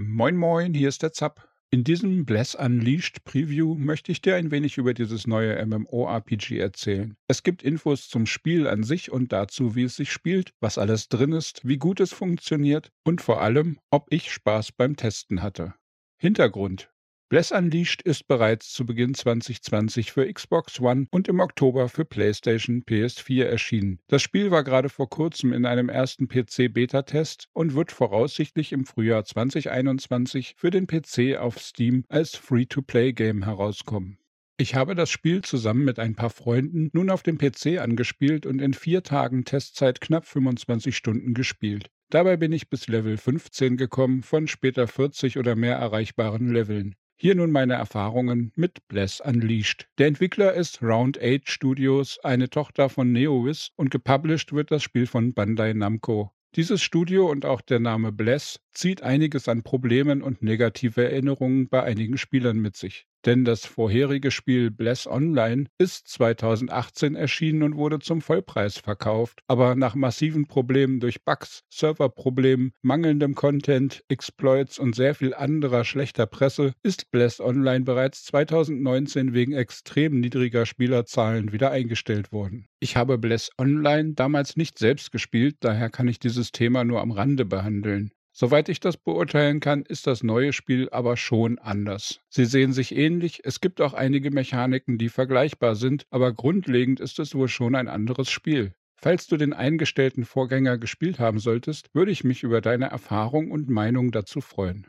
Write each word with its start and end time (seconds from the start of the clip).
Moin 0.00 0.36
Moin, 0.36 0.74
hier 0.74 0.88
ist 0.88 1.02
der 1.02 1.12
Zapp. 1.12 1.48
In 1.70 1.82
diesem 1.82 2.24
Bless 2.24 2.54
Unleashed 2.54 3.24
Preview 3.24 3.74
möchte 3.74 4.12
ich 4.12 4.22
dir 4.22 4.36
ein 4.36 4.52
wenig 4.52 4.78
über 4.78 4.94
dieses 4.94 5.26
neue 5.26 5.60
MMORPG 5.66 6.56
erzählen. 6.56 7.16
Es 7.26 7.42
gibt 7.42 7.64
Infos 7.64 8.08
zum 8.08 8.24
Spiel 8.24 8.68
an 8.68 8.84
sich 8.84 9.10
und 9.10 9.32
dazu, 9.32 9.74
wie 9.74 9.82
es 9.82 9.96
sich 9.96 10.12
spielt, 10.12 10.54
was 10.60 10.78
alles 10.78 11.08
drin 11.08 11.32
ist, 11.32 11.66
wie 11.66 11.78
gut 11.78 11.98
es 11.98 12.12
funktioniert 12.12 12.92
und 13.02 13.20
vor 13.20 13.42
allem, 13.42 13.80
ob 13.90 14.06
ich 14.10 14.30
Spaß 14.30 14.70
beim 14.70 14.94
Testen 14.94 15.42
hatte. 15.42 15.74
Hintergrund 16.16 16.92
Bless 17.30 17.52
Unleashed 17.52 18.00
ist 18.00 18.26
bereits 18.26 18.72
zu 18.72 18.86
Beginn 18.86 19.12
2020 19.12 20.12
für 20.12 20.32
Xbox 20.32 20.80
One 20.80 21.08
und 21.10 21.28
im 21.28 21.40
Oktober 21.40 21.90
für 21.90 22.06
PlayStation 22.06 22.84
PS4 22.84 23.44
erschienen. 23.44 23.98
Das 24.06 24.22
Spiel 24.22 24.50
war 24.50 24.64
gerade 24.64 24.88
vor 24.88 25.10
kurzem 25.10 25.52
in 25.52 25.66
einem 25.66 25.90
ersten 25.90 26.28
PC-Beta-Test 26.28 27.48
und 27.52 27.74
wird 27.74 27.92
voraussichtlich 27.92 28.72
im 28.72 28.86
Frühjahr 28.86 29.26
2021 29.26 30.54
für 30.56 30.70
den 30.70 30.86
PC 30.86 31.36
auf 31.36 31.58
Steam 31.58 32.06
als 32.08 32.34
Free-to-Play-Game 32.34 33.44
herauskommen. 33.44 34.16
Ich 34.56 34.74
habe 34.74 34.94
das 34.94 35.10
Spiel 35.10 35.42
zusammen 35.42 35.84
mit 35.84 35.98
ein 35.98 36.14
paar 36.14 36.30
Freunden 36.30 36.88
nun 36.94 37.10
auf 37.10 37.22
dem 37.22 37.36
PC 37.36 37.78
angespielt 37.78 38.46
und 38.46 38.62
in 38.62 38.72
vier 38.72 39.02
Tagen 39.02 39.44
Testzeit 39.44 40.00
knapp 40.00 40.24
25 40.24 40.96
Stunden 40.96 41.34
gespielt. 41.34 41.90
Dabei 42.08 42.38
bin 42.38 42.52
ich 42.52 42.70
bis 42.70 42.88
Level 42.88 43.18
15 43.18 43.76
gekommen 43.76 44.22
von 44.22 44.48
später 44.48 44.88
40 44.88 45.36
oder 45.36 45.56
mehr 45.56 45.76
erreichbaren 45.76 46.54
Leveln. 46.54 46.94
Hier 47.20 47.34
nun 47.34 47.50
meine 47.50 47.74
Erfahrungen 47.74 48.52
mit 48.54 48.86
Bless 48.86 49.20
Unleashed. 49.20 49.88
Der 49.98 50.06
Entwickler 50.06 50.54
ist 50.54 50.80
Round 50.82 51.20
8 51.20 51.50
Studios, 51.50 52.20
eine 52.22 52.48
Tochter 52.48 52.88
von 52.88 53.10
NeoWiz 53.10 53.72
und 53.74 53.90
gepublished 53.90 54.52
wird 54.52 54.70
das 54.70 54.84
Spiel 54.84 55.08
von 55.08 55.34
Bandai 55.34 55.72
Namco. 55.72 56.30
Dieses 56.54 56.80
Studio 56.80 57.28
und 57.28 57.44
auch 57.44 57.60
der 57.60 57.80
Name 57.80 58.12
Bless 58.12 58.60
zieht 58.70 59.02
einiges 59.02 59.48
an 59.48 59.64
Problemen 59.64 60.22
und 60.22 60.42
negative 60.42 61.10
Erinnerungen 61.10 61.68
bei 61.68 61.82
einigen 61.82 62.18
Spielern 62.18 62.58
mit 62.58 62.76
sich 62.76 63.08
denn 63.26 63.44
das 63.44 63.66
vorherige 63.66 64.30
Spiel 64.30 64.70
Bless 64.70 65.06
Online 65.06 65.66
ist 65.78 66.08
2018 66.08 67.14
erschienen 67.14 67.62
und 67.62 67.76
wurde 67.76 67.98
zum 67.98 68.20
Vollpreis 68.20 68.78
verkauft, 68.78 69.40
aber 69.46 69.74
nach 69.74 69.94
massiven 69.94 70.46
Problemen 70.46 71.00
durch 71.00 71.24
Bugs, 71.24 71.64
Serverproblemen, 71.68 72.72
mangelndem 72.82 73.34
Content, 73.34 74.04
Exploits 74.08 74.78
und 74.78 74.94
sehr 74.94 75.14
viel 75.14 75.34
anderer 75.34 75.84
schlechter 75.84 76.26
Presse 76.26 76.72
ist 76.82 77.10
Bless 77.10 77.40
Online 77.40 77.84
bereits 77.84 78.24
2019 78.24 79.34
wegen 79.34 79.52
extrem 79.52 80.20
niedriger 80.20 80.66
Spielerzahlen 80.66 81.52
wieder 81.52 81.70
eingestellt 81.70 82.32
worden. 82.32 82.66
Ich 82.80 82.96
habe 82.96 83.18
Bless 83.18 83.50
Online 83.58 84.14
damals 84.14 84.56
nicht 84.56 84.78
selbst 84.78 85.12
gespielt, 85.12 85.56
daher 85.60 85.90
kann 85.90 86.08
ich 86.08 86.18
dieses 86.18 86.52
Thema 86.52 86.84
nur 86.84 87.00
am 87.00 87.10
Rande 87.10 87.44
behandeln. 87.44 88.12
Soweit 88.40 88.68
ich 88.68 88.78
das 88.78 88.96
beurteilen 88.96 89.58
kann, 89.58 89.82
ist 89.82 90.06
das 90.06 90.22
neue 90.22 90.52
Spiel 90.52 90.88
aber 90.90 91.16
schon 91.16 91.58
anders. 91.58 92.20
Sie 92.28 92.44
sehen 92.44 92.72
sich 92.72 92.94
ähnlich, 92.94 93.40
es 93.42 93.60
gibt 93.60 93.80
auch 93.80 93.94
einige 93.94 94.30
Mechaniken, 94.30 94.96
die 94.96 95.08
vergleichbar 95.08 95.74
sind, 95.74 96.06
aber 96.10 96.32
grundlegend 96.32 97.00
ist 97.00 97.18
es 97.18 97.34
wohl 97.34 97.48
schon 97.48 97.74
ein 97.74 97.88
anderes 97.88 98.30
Spiel. 98.30 98.74
Falls 98.94 99.26
du 99.26 99.38
den 99.38 99.52
eingestellten 99.52 100.24
Vorgänger 100.24 100.78
gespielt 100.78 101.18
haben 101.18 101.40
solltest, 101.40 101.92
würde 101.94 102.12
ich 102.12 102.22
mich 102.22 102.44
über 102.44 102.60
deine 102.60 102.90
Erfahrung 102.90 103.50
und 103.50 103.68
Meinung 103.68 104.12
dazu 104.12 104.40
freuen. 104.40 104.86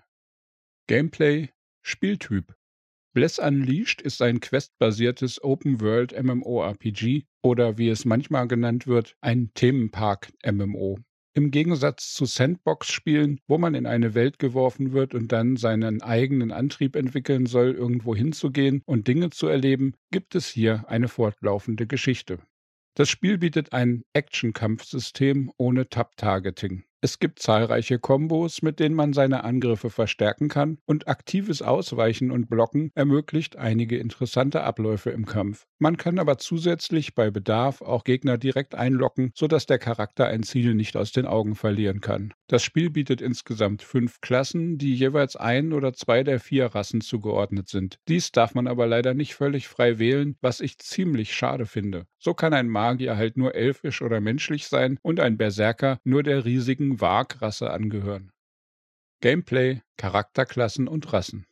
Gameplay 0.86 1.50
Spieltyp 1.82 2.54
Bless 3.16 3.40
Unleashed 3.40 4.04
ist 4.04 4.22
ein 4.22 4.42
questbasiertes 4.42 5.44
Open-World 5.44 6.24
MMORPG 6.24 7.24
oder 7.42 7.80
wie 7.80 7.90
es 7.90 8.06
manchmal 8.06 8.48
genannt 8.48 8.86
wird, 8.86 9.18
ein 9.22 9.50
Themenpark-MMO. 9.56 11.00
Im 11.40 11.52
Gegensatz 11.52 12.14
zu 12.16 12.26
Sandbox-Spielen, 12.26 13.40
wo 13.48 13.58
man 13.58 13.74
in 13.74 13.86
eine 13.86 14.14
Welt 14.14 14.40
geworfen 14.40 14.92
wird 14.92 15.16
und 15.16 15.32
dann 15.32 15.56
seinen 15.56 16.02
eigenen 16.02 16.52
Antrieb 16.52 16.98
entwickeln 16.98 17.46
soll, 17.46 17.72
irgendwo 17.72 18.14
hinzugehen 18.14 18.82
und 18.86 19.08
Dinge 19.08 19.30
zu 19.30 19.48
erleben, 19.48 19.94
gibt 20.12 20.36
es 20.36 20.50
hier 20.50 20.84
eine 20.90 21.08
fortlaufende 21.08 21.88
Geschichte. 21.88 22.40
Das 22.94 23.08
Spiel 23.08 23.38
bietet 23.38 23.72
ein 23.72 24.04
Action-Kampfsystem 24.12 25.50
ohne 25.56 25.88
Tab-Targeting. 25.88 26.84
Es 27.02 27.20
gibt 27.20 27.40
zahlreiche 27.40 27.98
Kombos, 27.98 28.62
mit 28.62 28.82
denen 28.82 28.94
man 28.94 29.14
seine 29.14 29.46
Angriffe 29.46 29.90
verstärken 29.90 30.50
kann, 30.50 30.80
und 30.86 31.08
aktives 31.08 31.62
Ausweichen 31.62 32.30
und 32.30 32.50
Blocken 32.50 32.92
ermöglicht 32.94 33.56
einige 33.56 33.98
interessante 33.98 34.64
Abläufe 34.64 35.10
im 35.10 35.26
Kampf. 35.26 35.66
Man 35.78 35.96
kann 35.96 36.20
aber 36.20 36.38
zusätzlich 36.40 37.16
bei 37.16 37.32
Bedarf 37.32 37.82
auch 37.82 38.04
Gegner 38.04 38.38
direkt 38.38 38.76
einlocken, 38.76 39.32
sodass 39.34 39.66
der 39.66 39.80
Charakter 39.80 40.28
ein 40.28 40.44
Ziel 40.44 40.76
nicht 40.76 40.98
aus 40.98 41.14
den 41.14 41.26
Augen 41.26 41.56
verlieren 41.56 42.02
kann. 42.02 42.34
Das 42.48 42.64
Spiel 42.64 42.90
bietet 42.90 43.22
insgesamt 43.22 43.82
fünf 43.82 44.20
Klassen, 44.20 44.78
die 44.78 44.94
jeweils 44.94 45.38
ein 45.38 45.72
oder 45.72 45.94
zwei 45.94 46.24
der 46.24 46.42
vier 46.42 46.66
Rassen 46.66 47.00
zugeordnet 47.00 47.70
sind. 47.70 48.00
Dies 48.10 48.34
darf 48.34 48.56
man 48.56 48.68
aber 48.68 48.88
leider 48.88 49.14
nicht 49.14 49.36
völlig 49.36 49.70
frei 49.70 50.00
wählen, 50.00 50.36
was 50.42 50.60
ich 50.60 50.80
ziemlich 50.80 51.34
schade 51.34 51.66
finde. 51.66 52.08
So 52.18 52.34
kann 52.34 52.54
ein 52.54 52.68
Magier 52.68 53.16
halt 53.16 53.38
nur 53.38 53.56
elfisch 53.56 54.02
oder 54.02 54.20
menschlich 54.20 54.68
sein 54.68 54.98
und 55.02 55.22
ein 55.22 55.38
Berserker 55.38 56.00
nur 56.04 56.24
der 56.24 56.44
riesigen 56.44 56.89
gegen 56.90 57.00
Varg-Rasse 57.00 57.70
angehören. 57.70 58.32
Gameplay, 59.22 59.82
Charakterklassen 59.98 60.88
und 60.88 61.14
Rassen. 61.14 61.46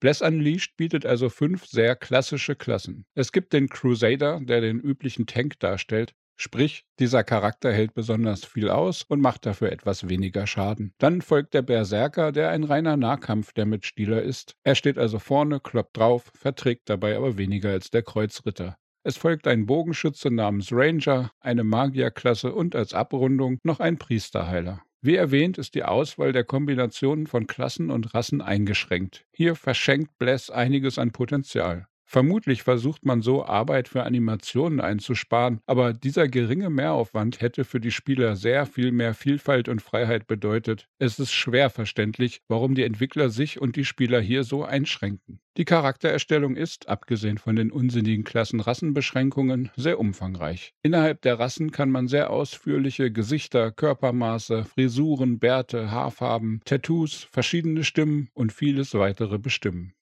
Bless 0.00 0.22
Unleashed 0.22 0.76
bietet 0.78 1.04
also 1.04 1.28
fünf 1.28 1.66
sehr 1.66 1.96
klassische 1.96 2.56
Klassen. 2.56 3.04
Es 3.14 3.32
gibt 3.32 3.52
den 3.52 3.68
Crusader, 3.68 4.40
der 4.40 4.62
den 4.62 4.80
üblichen 4.80 5.26
Tank 5.26 5.58
darstellt, 5.58 6.14
sprich, 6.36 6.86
dieser 6.98 7.24
Charakter 7.24 7.70
hält 7.70 7.92
besonders 7.92 8.46
viel 8.46 8.70
aus 8.70 9.02
und 9.02 9.20
macht 9.20 9.44
dafür 9.44 9.70
etwas 9.70 10.08
weniger 10.08 10.46
Schaden. 10.46 10.94
Dann 10.96 11.20
folgt 11.20 11.52
der 11.52 11.62
Berserker, 11.62 12.32
der 12.32 12.48
ein 12.48 12.64
reiner 12.64 12.96
Nahkampf-Damage-Dealer 12.96 14.22
ist. 14.22 14.56
Er 14.64 14.74
steht 14.74 14.96
also 14.96 15.18
vorne, 15.18 15.60
kloppt 15.60 15.98
drauf, 15.98 16.32
verträgt 16.34 16.88
dabei 16.88 17.16
aber 17.16 17.36
weniger 17.36 17.70
als 17.70 17.90
der 17.90 18.02
Kreuzritter. 18.02 18.78
Es 19.02 19.16
folgt 19.16 19.46
ein 19.46 19.64
Bogenschütze 19.64 20.30
namens 20.30 20.72
Ranger, 20.72 21.32
eine 21.40 21.64
Magierklasse 21.64 22.52
und 22.52 22.76
als 22.76 22.92
Abrundung 22.92 23.58
noch 23.62 23.80
ein 23.80 23.96
Priesterheiler. 23.96 24.82
Wie 25.00 25.16
erwähnt 25.16 25.56
ist 25.56 25.74
die 25.74 25.84
Auswahl 25.84 26.32
der 26.32 26.44
Kombinationen 26.44 27.26
von 27.26 27.46
Klassen 27.46 27.90
und 27.90 28.12
Rassen 28.14 28.42
eingeschränkt. 28.42 29.24
Hier 29.32 29.56
verschenkt 29.56 30.18
Bless 30.18 30.50
einiges 30.50 30.98
an 30.98 31.12
Potenzial. 31.12 31.86
Vermutlich 32.12 32.64
versucht 32.64 33.06
man 33.06 33.22
so 33.22 33.44
Arbeit 33.44 33.86
für 33.86 34.02
Animationen 34.02 34.80
einzusparen, 34.80 35.60
aber 35.66 35.92
dieser 35.92 36.26
geringe 36.26 36.68
Mehraufwand 36.68 37.40
hätte 37.40 37.62
für 37.62 37.78
die 37.78 37.92
Spieler 37.92 38.34
sehr 38.34 38.66
viel 38.66 38.90
mehr 38.90 39.14
Vielfalt 39.14 39.68
und 39.68 39.80
Freiheit 39.80 40.26
bedeutet. 40.26 40.88
Es 40.98 41.20
ist 41.20 41.30
schwer 41.30 41.70
verständlich, 41.70 42.40
warum 42.48 42.74
die 42.74 42.82
Entwickler 42.82 43.30
sich 43.30 43.60
und 43.60 43.76
die 43.76 43.84
Spieler 43.84 44.20
hier 44.20 44.42
so 44.42 44.64
einschränken. 44.64 45.38
Die 45.56 45.64
Charaktererstellung 45.64 46.56
ist, 46.56 46.88
abgesehen 46.88 47.38
von 47.38 47.54
den 47.54 47.70
unsinnigen 47.70 48.24
Klassen-Rassenbeschränkungen, 48.24 49.70
sehr 49.76 50.00
umfangreich. 50.00 50.74
Innerhalb 50.82 51.22
der 51.22 51.38
Rassen 51.38 51.70
kann 51.70 51.92
man 51.92 52.08
sehr 52.08 52.30
ausführliche 52.30 53.12
Gesichter, 53.12 53.70
Körpermaße, 53.70 54.64
Frisuren, 54.64 55.38
Bärte, 55.38 55.92
Haarfarben, 55.92 56.60
Tattoos, 56.64 57.28
verschiedene 57.30 57.84
Stimmen 57.84 58.30
und 58.34 58.52
vieles 58.52 58.94
weitere 58.94 59.38
bestimmen. 59.38 59.94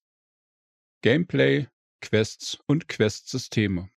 Gameplay 1.02 1.66
Quests 2.00 2.58
und 2.66 2.88
Questsysteme. 2.88 3.90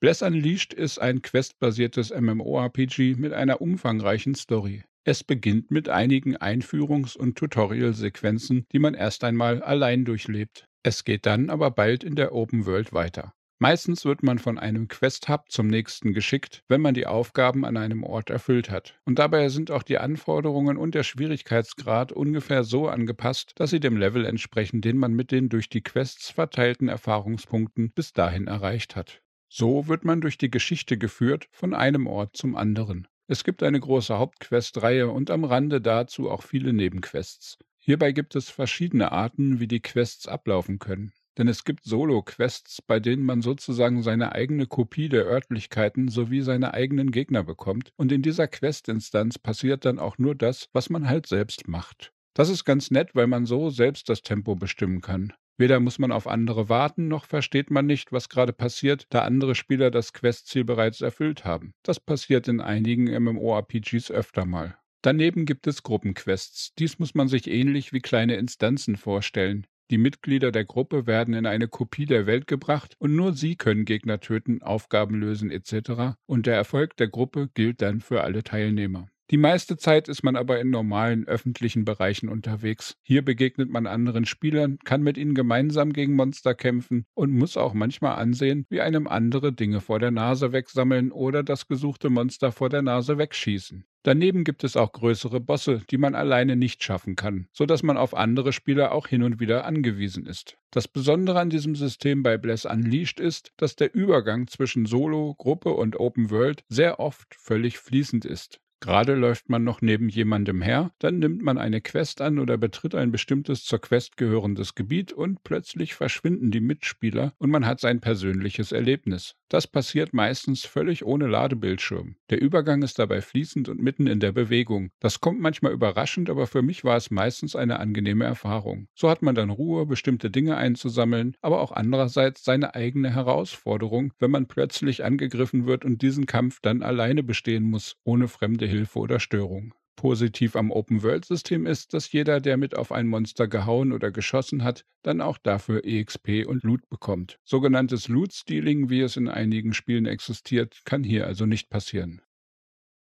Bless 0.00 0.22
Unleashed 0.22 0.74
ist 0.74 0.98
ein 0.98 1.22
questbasiertes 1.22 2.10
MMORPG 2.10 3.14
mit 3.16 3.32
einer 3.32 3.60
umfangreichen 3.60 4.34
Story. 4.34 4.84
Es 5.04 5.24
beginnt 5.24 5.70
mit 5.70 5.88
einigen 5.88 6.36
Einführungs- 6.36 7.16
und 7.16 7.38
Tutorial-Sequenzen, 7.38 8.66
die 8.72 8.78
man 8.78 8.94
erst 8.94 9.24
einmal 9.24 9.62
allein 9.62 10.04
durchlebt. 10.04 10.66
Es 10.82 11.04
geht 11.04 11.26
dann 11.26 11.48
aber 11.48 11.70
bald 11.70 12.04
in 12.04 12.16
der 12.16 12.34
Open 12.34 12.66
World 12.66 12.92
weiter. 12.92 13.32
Meistens 13.58 14.04
wird 14.04 14.22
man 14.22 14.38
von 14.38 14.58
einem 14.58 14.86
Quest-Hub 14.86 15.50
zum 15.50 15.68
nächsten 15.68 16.12
geschickt, 16.12 16.62
wenn 16.68 16.82
man 16.82 16.92
die 16.92 17.06
Aufgaben 17.06 17.64
an 17.64 17.78
einem 17.78 18.04
Ort 18.04 18.28
erfüllt 18.28 18.70
hat. 18.70 19.00
Und 19.06 19.18
dabei 19.18 19.48
sind 19.48 19.70
auch 19.70 19.82
die 19.82 19.96
Anforderungen 19.96 20.76
und 20.76 20.94
der 20.94 21.04
Schwierigkeitsgrad 21.04 22.12
ungefähr 22.12 22.64
so 22.64 22.88
angepasst, 22.88 23.52
dass 23.56 23.70
sie 23.70 23.80
dem 23.80 23.96
Level 23.96 24.26
entsprechen, 24.26 24.82
den 24.82 24.98
man 24.98 25.14
mit 25.14 25.30
den 25.30 25.48
durch 25.48 25.70
die 25.70 25.82
Quests 25.82 26.28
verteilten 26.28 26.88
Erfahrungspunkten 26.88 27.92
bis 27.92 28.12
dahin 28.12 28.46
erreicht 28.46 28.94
hat. 28.94 29.22
So 29.48 29.88
wird 29.88 30.04
man 30.04 30.20
durch 30.20 30.36
die 30.36 30.50
Geschichte 30.50 30.98
geführt 30.98 31.48
von 31.50 31.72
einem 31.72 32.06
Ort 32.06 32.36
zum 32.36 32.56
anderen. 32.56 33.08
Es 33.26 33.42
gibt 33.42 33.62
eine 33.62 33.80
große 33.80 34.18
Hauptquest-Reihe 34.18 35.08
und 35.08 35.30
am 35.30 35.44
Rande 35.44 35.80
dazu 35.80 36.30
auch 36.30 36.42
viele 36.42 36.74
Nebenquests. 36.74 37.56
Hierbei 37.78 38.12
gibt 38.12 38.36
es 38.36 38.50
verschiedene 38.50 39.12
Arten, 39.12 39.60
wie 39.60 39.66
die 39.66 39.80
Quests 39.80 40.28
ablaufen 40.28 40.78
können. 40.78 41.12
Denn 41.38 41.48
es 41.48 41.64
gibt 41.64 41.84
Solo-Quests, 41.84 42.82
bei 42.82 42.98
denen 43.00 43.22
man 43.22 43.42
sozusagen 43.42 44.02
seine 44.02 44.32
eigene 44.32 44.66
Kopie 44.66 45.08
der 45.08 45.26
Örtlichkeiten 45.26 46.08
sowie 46.08 46.40
seine 46.40 46.74
eigenen 46.74 47.10
Gegner 47.10 47.44
bekommt. 47.44 47.92
Und 47.96 48.12
in 48.12 48.22
dieser 48.22 48.48
Questinstanz 48.48 49.38
passiert 49.38 49.84
dann 49.84 49.98
auch 49.98 50.18
nur 50.18 50.34
das, 50.34 50.68
was 50.72 50.90
man 50.90 51.08
halt 51.08 51.26
selbst 51.26 51.68
macht. 51.68 52.12
Das 52.34 52.48
ist 52.48 52.64
ganz 52.64 52.90
nett, 52.90 53.14
weil 53.14 53.26
man 53.26 53.46
so 53.46 53.70
selbst 53.70 54.08
das 54.08 54.22
Tempo 54.22 54.54
bestimmen 54.56 55.00
kann. 55.00 55.32
Weder 55.58 55.80
muss 55.80 55.98
man 55.98 56.12
auf 56.12 56.26
andere 56.26 56.68
warten, 56.68 57.08
noch 57.08 57.24
versteht 57.24 57.70
man 57.70 57.86
nicht, 57.86 58.12
was 58.12 58.28
gerade 58.28 58.52
passiert, 58.52 59.06
da 59.08 59.22
andere 59.22 59.54
Spieler 59.54 59.90
das 59.90 60.12
Questziel 60.12 60.64
bereits 60.64 61.00
erfüllt 61.00 61.46
haben. 61.46 61.72
Das 61.82 61.98
passiert 61.98 62.46
in 62.48 62.60
einigen 62.60 63.04
MMORPGs 63.22 64.10
öfter 64.10 64.44
mal. 64.44 64.76
Daneben 65.00 65.46
gibt 65.46 65.66
es 65.66 65.82
Gruppenquests. 65.82 66.74
Dies 66.78 66.98
muss 66.98 67.14
man 67.14 67.28
sich 67.28 67.48
ähnlich 67.48 67.92
wie 67.94 68.00
kleine 68.00 68.36
Instanzen 68.36 68.96
vorstellen. 68.96 69.66
Die 69.90 69.98
Mitglieder 69.98 70.50
der 70.50 70.64
Gruppe 70.64 71.06
werden 71.06 71.32
in 71.32 71.46
eine 71.46 71.68
Kopie 71.68 72.06
der 72.06 72.26
Welt 72.26 72.48
gebracht 72.48 72.96
und 72.98 73.14
nur 73.14 73.34
sie 73.34 73.54
können 73.54 73.84
Gegner 73.84 74.18
töten, 74.18 74.60
Aufgaben 74.60 75.14
lösen 75.20 75.50
etc. 75.50 76.16
Und 76.26 76.46
der 76.46 76.56
Erfolg 76.56 76.96
der 76.96 77.06
Gruppe 77.06 77.50
gilt 77.54 77.82
dann 77.82 78.00
für 78.00 78.22
alle 78.22 78.42
Teilnehmer. 78.42 79.08
Die 79.32 79.38
meiste 79.38 79.76
Zeit 79.76 80.06
ist 80.06 80.22
man 80.22 80.36
aber 80.36 80.60
in 80.60 80.70
normalen 80.70 81.26
öffentlichen 81.26 81.84
Bereichen 81.84 82.28
unterwegs. 82.28 82.96
Hier 83.02 83.24
begegnet 83.24 83.68
man 83.68 83.88
anderen 83.88 84.24
Spielern, 84.24 84.78
kann 84.84 85.02
mit 85.02 85.18
ihnen 85.18 85.34
gemeinsam 85.34 85.92
gegen 85.92 86.14
Monster 86.14 86.54
kämpfen 86.54 87.06
und 87.12 87.32
muss 87.32 87.56
auch 87.56 87.74
manchmal 87.74 88.18
ansehen, 88.18 88.66
wie 88.68 88.80
einem 88.80 89.08
andere 89.08 89.52
Dinge 89.52 89.80
vor 89.80 89.98
der 89.98 90.12
Nase 90.12 90.52
wegsammeln 90.52 91.10
oder 91.10 91.42
das 91.42 91.66
gesuchte 91.66 92.08
Monster 92.08 92.52
vor 92.52 92.68
der 92.68 92.82
Nase 92.82 93.18
wegschießen. 93.18 93.84
Daneben 94.04 94.44
gibt 94.44 94.62
es 94.62 94.76
auch 94.76 94.92
größere 94.92 95.40
Bosse, 95.40 95.82
die 95.90 95.98
man 95.98 96.14
alleine 96.14 96.54
nicht 96.54 96.84
schaffen 96.84 97.16
kann, 97.16 97.48
so 97.50 97.66
dass 97.66 97.82
man 97.82 97.96
auf 97.96 98.14
andere 98.14 98.52
Spieler 98.52 98.92
auch 98.92 99.08
hin 99.08 99.24
und 99.24 99.40
wieder 99.40 99.64
angewiesen 99.64 100.24
ist. 100.26 100.56
Das 100.70 100.86
Besondere 100.86 101.40
an 101.40 101.50
diesem 101.50 101.74
System 101.74 102.22
bei 102.22 102.38
Bless 102.38 102.64
Unleashed 102.64 103.18
ist, 103.18 103.52
dass 103.56 103.74
der 103.74 103.92
Übergang 103.92 104.46
zwischen 104.46 104.86
Solo, 104.86 105.34
Gruppe 105.36 105.70
und 105.70 105.98
Open 105.98 106.30
World 106.30 106.62
sehr 106.68 107.00
oft 107.00 107.34
völlig 107.34 107.78
fließend 107.78 108.24
ist. 108.24 108.60
Gerade 108.80 109.14
läuft 109.14 109.48
man 109.48 109.64
noch 109.64 109.80
neben 109.80 110.08
jemandem 110.08 110.60
her, 110.60 110.92
dann 110.98 111.18
nimmt 111.18 111.42
man 111.42 111.56
eine 111.56 111.80
Quest 111.80 112.20
an 112.20 112.38
oder 112.38 112.58
betritt 112.58 112.94
ein 112.94 113.10
bestimmtes 113.10 113.64
zur 113.64 113.80
Quest 113.80 114.16
gehörendes 114.16 114.74
Gebiet 114.74 115.12
und 115.12 115.42
plötzlich 115.44 115.94
verschwinden 115.94 116.50
die 116.50 116.60
Mitspieler 116.60 117.32
und 117.38 117.50
man 117.50 117.66
hat 117.66 117.80
sein 117.80 118.00
persönliches 118.00 118.72
Erlebnis. 118.72 119.34
Das 119.48 119.66
passiert 119.66 120.12
meistens 120.12 120.64
völlig 120.64 121.04
ohne 121.04 121.26
Ladebildschirm. 121.26 122.16
Der 122.30 122.40
Übergang 122.40 122.82
ist 122.82 122.98
dabei 122.98 123.20
fließend 123.20 123.68
und 123.68 123.80
mitten 123.80 124.06
in 124.06 124.20
der 124.20 124.32
Bewegung. 124.32 124.90
Das 125.00 125.20
kommt 125.20 125.40
manchmal 125.40 125.72
überraschend, 125.72 126.30
aber 126.30 126.46
für 126.46 126.62
mich 126.62 126.84
war 126.84 126.96
es 126.96 127.10
meistens 127.10 127.54
eine 127.56 127.78
angenehme 127.80 128.24
Erfahrung. 128.24 128.88
So 128.94 129.08
hat 129.10 129.22
man 129.22 129.34
dann 129.34 129.50
Ruhe, 129.50 129.86
bestimmte 129.86 130.30
Dinge 130.30 130.56
einzusammeln, 130.56 131.36
aber 131.40 131.60
auch 131.60 131.72
andererseits 131.72 132.44
seine 132.44 132.74
eigene 132.74 133.14
Herausforderung, 133.14 134.12
wenn 134.18 134.30
man 134.30 134.46
plötzlich 134.48 135.04
angegriffen 135.04 135.66
wird 135.66 135.84
und 135.84 136.02
diesen 136.02 136.26
Kampf 136.26 136.60
dann 136.60 136.82
alleine 136.82 137.22
bestehen 137.22 137.64
muss, 137.64 137.96
ohne 138.04 138.28
fremde 138.28 138.66
Hilfe 138.66 138.98
oder 138.98 139.20
Störung. 139.20 139.74
Positiv 139.96 140.54
am 140.54 140.70
Open-World-System 140.70 141.66
ist, 141.66 141.94
dass 141.94 142.12
jeder, 142.12 142.40
der 142.40 142.56
mit 142.56 142.76
auf 142.76 142.92
ein 142.92 143.08
Monster 143.08 143.48
gehauen 143.48 143.92
oder 143.92 144.10
geschossen 144.10 144.62
hat, 144.62 144.84
dann 145.02 145.20
auch 145.20 145.38
dafür 145.38 145.84
EXP 145.84 146.46
und 146.46 146.62
Loot 146.62 146.88
bekommt. 146.88 147.38
Sogenanntes 147.44 148.08
Loot-Stealing, 148.08 148.90
wie 148.90 149.00
es 149.00 149.16
in 149.16 149.28
einigen 149.28 149.72
Spielen 149.72 150.06
existiert, 150.06 150.82
kann 150.84 151.02
hier 151.02 151.26
also 151.26 151.46
nicht 151.46 151.70
passieren. 151.70 152.22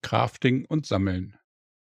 Crafting 0.03 0.65
und 0.65 0.87
Sammeln. 0.87 1.37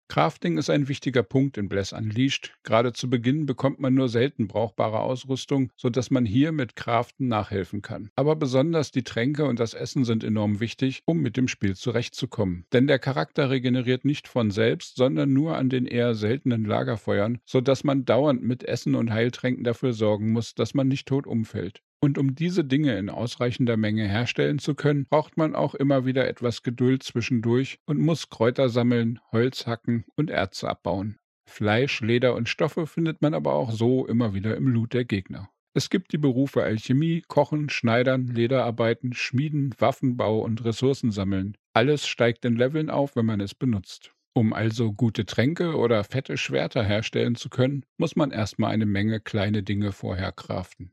Crafting 0.08 0.56
ist 0.56 0.70
ein 0.70 0.88
wichtiger 0.88 1.22
Punkt 1.22 1.58
in 1.58 1.69
Bless 1.69 1.93
Unleashed. 1.93 2.55
Gerade 2.62 2.94
zu 2.94 3.10
Beginn 3.10 3.44
bekommt 3.44 3.78
man 3.78 3.93
nur 3.93 4.08
selten 4.08 4.49
brauchbare 4.49 5.00
Ausrüstung, 5.00 5.70
sodass 5.76 6.10
man 6.10 6.25
hier 6.25 6.50
mit 6.50 6.76
Craften 6.76 7.28
nachhelfen 7.28 7.82
kann. 7.82 8.10
Aber 8.16 8.34
besonders 8.34 8.90
die 8.90 9.05
Tränke 9.05 9.44
und 9.44 9.60
das 9.60 9.75
Essen 9.75 10.06
sind 10.06 10.25
enorm 10.25 10.60
wichtig, 10.60 11.02
um 11.05 11.20
mit 11.20 11.37
dem 11.37 11.46
Spiel 11.46 11.76
zurechtzukommen. 11.76 12.64
Denn 12.72 12.87
der 12.87 12.99
Charakter 12.99 13.50
regeneriert 13.50 14.06
nicht 14.06 14.28
von 14.28 14.50
selbst, 14.50 14.96
sondern 14.96 15.34
nur 15.34 15.58
an 15.58 15.69
den 15.69 15.84
eher 15.84 16.14
seltenen 16.14 16.64
Lagerfeuern, 16.64 17.38
sodass 17.44 17.84
man 17.84 18.06
dauernd 18.06 18.43
mit 18.43 18.64
Essen 18.64 18.94
und 18.94 19.12
Heiltränken 19.12 19.62
dafür 19.62 19.93
sorgen 19.93 20.32
muss, 20.32 20.54
dass 20.54 20.72
man 20.72 20.88
nicht 20.88 21.06
tot 21.06 21.26
umfällt. 21.26 21.82
Und 22.00 22.16
um 22.16 22.34
diese 22.36 22.64
Dinge 22.64 22.96
in 22.96 23.10
ausreichender 23.10 23.76
Menge 23.76 24.06
herstellen 24.08 24.58
zu 24.60 24.74
können, 24.74 25.06
braucht 25.06 25.36
man 25.36 25.56
auch 25.56 25.74
immer 25.74 26.06
wieder 26.06 26.28
etwas 26.28 26.62
Geduld 26.62 27.02
zwischendurch 27.02 27.80
und 27.86 27.98
muss 27.98 28.30
Kräuter 28.30 28.68
sammeln, 28.68 29.18
Holz 29.32 29.66
hacken 29.66 30.04
und 30.14 30.30
Erze 30.30 30.68
abbauen. 30.68 31.18
Fleisch, 31.48 32.00
Leder 32.00 32.34
und 32.34 32.48
Stoffe 32.48 32.86
findet 32.86 33.20
man 33.20 33.34
aber 33.34 33.54
auch 33.54 33.72
so 33.72 34.06
immer 34.06 34.34
wieder 34.34 34.56
im 34.56 34.68
Loot 34.68 34.92
der 34.92 35.04
Gegner. 35.04 35.50
Es 35.74 35.90
gibt 35.90 36.12
die 36.12 36.18
Berufe 36.18 36.62
Alchemie, 36.62 37.22
Kochen, 37.26 37.68
Schneidern, 37.68 38.26
Lederarbeiten, 38.26 39.12
Schmieden, 39.12 39.74
Waffenbau 39.78 40.40
und 40.40 40.64
Ressourcensammeln. 40.64 41.56
Alles 41.72 42.06
steigt 42.06 42.44
in 42.44 42.56
Leveln 42.56 42.90
auf, 42.90 43.16
wenn 43.16 43.26
man 43.26 43.40
es 43.40 43.54
benutzt. 43.54 44.12
Um 44.34 44.52
also 44.52 44.92
gute 44.92 45.24
Tränke 45.24 45.76
oder 45.76 46.04
fette 46.04 46.36
Schwerter 46.36 46.84
herstellen 46.84 47.34
zu 47.34 47.48
können, 47.48 47.84
muss 47.96 48.14
man 48.14 48.30
erstmal 48.30 48.72
eine 48.72 48.86
Menge 48.86 49.20
kleine 49.20 49.62
Dinge 49.62 49.92
vorher 49.92 50.32
craften. 50.32 50.92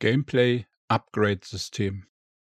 Gameplay 0.00 0.64
Upgrade-System. 0.88 2.06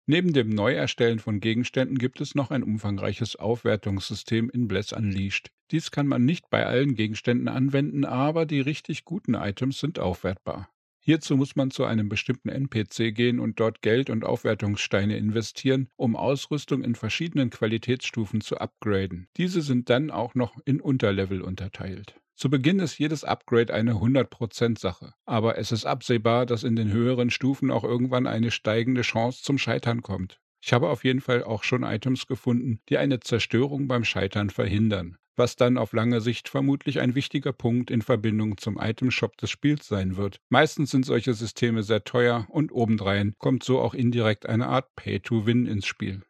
Neben 0.05 0.31
dem 0.31 0.49
Neuerstellen 0.49 1.17
von 1.17 1.39
Gegenständen 1.39 1.97
gibt 1.97 2.21
es 2.21 2.35
noch 2.35 2.51
ein 2.51 2.61
umfangreiches 2.61 3.35
Aufwertungssystem 3.35 4.51
in 4.51 4.67
Bless 4.67 4.93
Unleashed. 4.93 5.49
Dies 5.71 5.89
kann 5.89 6.05
man 6.05 6.23
nicht 6.23 6.51
bei 6.51 6.67
allen 6.67 6.93
Gegenständen 6.93 7.47
anwenden, 7.47 8.05
aber 8.05 8.45
die 8.45 8.61
richtig 8.61 9.05
guten 9.05 9.33
Items 9.33 9.79
sind 9.79 9.97
aufwertbar. 9.97 10.69
Hierzu 10.99 11.35
muss 11.35 11.55
man 11.55 11.71
zu 11.71 11.83
einem 11.83 12.09
bestimmten 12.09 12.49
NPC 12.49 13.11
gehen 13.11 13.39
und 13.39 13.59
dort 13.59 13.81
Geld 13.81 14.11
und 14.11 14.23
Aufwertungssteine 14.23 15.17
investieren, 15.17 15.89
um 15.95 16.15
Ausrüstung 16.15 16.83
in 16.83 16.93
verschiedenen 16.93 17.49
Qualitätsstufen 17.49 18.41
zu 18.41 18.59
upgraden. 18.59 19.27
Diese 19.38 19.63
sind 19.63 19.89
dann 19.89 20.11
auch 20.11 20.35
noch 20.35 20.59
in 20.65 20.79
Unterlevel 20.79 21.41
unterteilt. 21.41 22.21
Zu 22.41 22.49
Beginn 22.49 22.79
ist 22.79 22.97
jedes 22.97 23.23
Upgrade 23.23 23.71
eine 23.71 23.93
100% 23.93 24.79
Sache, 24.79 25.13
aber 25.27 25.59
es 25.59 25.71
ist 25.71 25.85
absehbar, 25.85 26.47
dass 26.47 26.63
in 26.63 26.75
den 26.75 26.91
höheren 26.91 27.29
Stufen 27.29 27.69
auch 27.69 27.83
irgendwann 27.83 28.25
eine 28.25 28.49
steigende 28.49 29.03
Chance 29.03 29.43
zum 29.43 29.59
Scheitern 29.59 30.01
kommt. 30.01 30.41
Ich 30.59 30.73
habe 30.73 30.89
auf 30.89 31.03
jeden 31.03 31.21
Fall 31.21 31.43
auch 31.43 31.63
schon 31.63 31.83
Items 31.83 32.25
gefunden, 32.25 32.81
die 32.89 32.97
eine 32.97 33.19
Zerstörung 33.19 33.88
beim 33.88 34.03
Scheitern 34.03 34.49
verhindern, 34.49 35.17
was 35.35 35.55
dann 35.55 35.77
auf 35.77 35.93
lange 35.93 36.19
Sicht 36.19 36.49
vermutlich 36.49 36.99
ein 36.99 37.13
wichtiger 37.13 37.53
Punkt 37.53 37.91
in 37.91 38.01
Verbindung 38.01 38.57
zum 38.57 38.79
Itemshop 38.81 39.38
des 39.38 39.51
Spiels 39.51 39.88
sein 39.88 40.17
wird. 40.17 40.39
Meistens 40.49 40.89
sind 40.89 41.05
solche 41.05 41.35
Systeme 41.35 41.83
sehr 41.83 42.05
teuer 42.05 42.47
und 42.49 42.71
obendrein 42.71 43.35
kommt 43.38 43.63
so 43.63 43.79
auch 43.79 43.93
indirekt 43.93 44.47
eine 44.47 44.65
Art 44.65 44.95
Pay-to-Win 44.95 45.67
ins 45.67 45.85
Spiel. 45.85 46.23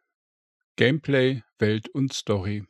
Gameplay, 0.76 1.42
Welt 1.58 1.88
und 1.88 2.12
Story. 2.12 2.64